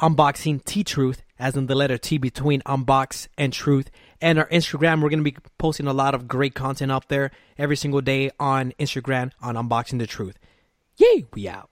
unboxing 0.00 0.64
T 0.64 0.84
Truth, 0.84 1.22
as 1.38 1.56
in 1.56 1.66
the 1.66 1.74
letter 1.74 1.98
T 1.98 2.18
between 2.18 2.62
unbox 2.62 3.28
and 3.36 3.52
truth. 3.52 3.90
And 4.20 4.38
our 4.38 4.48
Instagram, 4.48 5.02
we're 5.02 5.10
going 5.10 5.24
to 5.24 5.30
be 5.30 5.36
posting 5.58 5.86
a 5.86 5.92
lot 5.92 6.14
of 6.14 6.26
great 6.26 6.54
content 6.54 6.90
up 6.90 7.08
there 7.08 7.30
every 7.58 7.76
single 7.76 8.00
day 8.00 8.30
on 8.40 8.72
Instagram 8.78 9.32
on 9.42 9.54
Unboxing 9.56 9.98
the 9.98 10.06
Truth. 10.06 10.38
Yay, 10.96 11.26
we 11.34 11.46
out. 11.48 11.68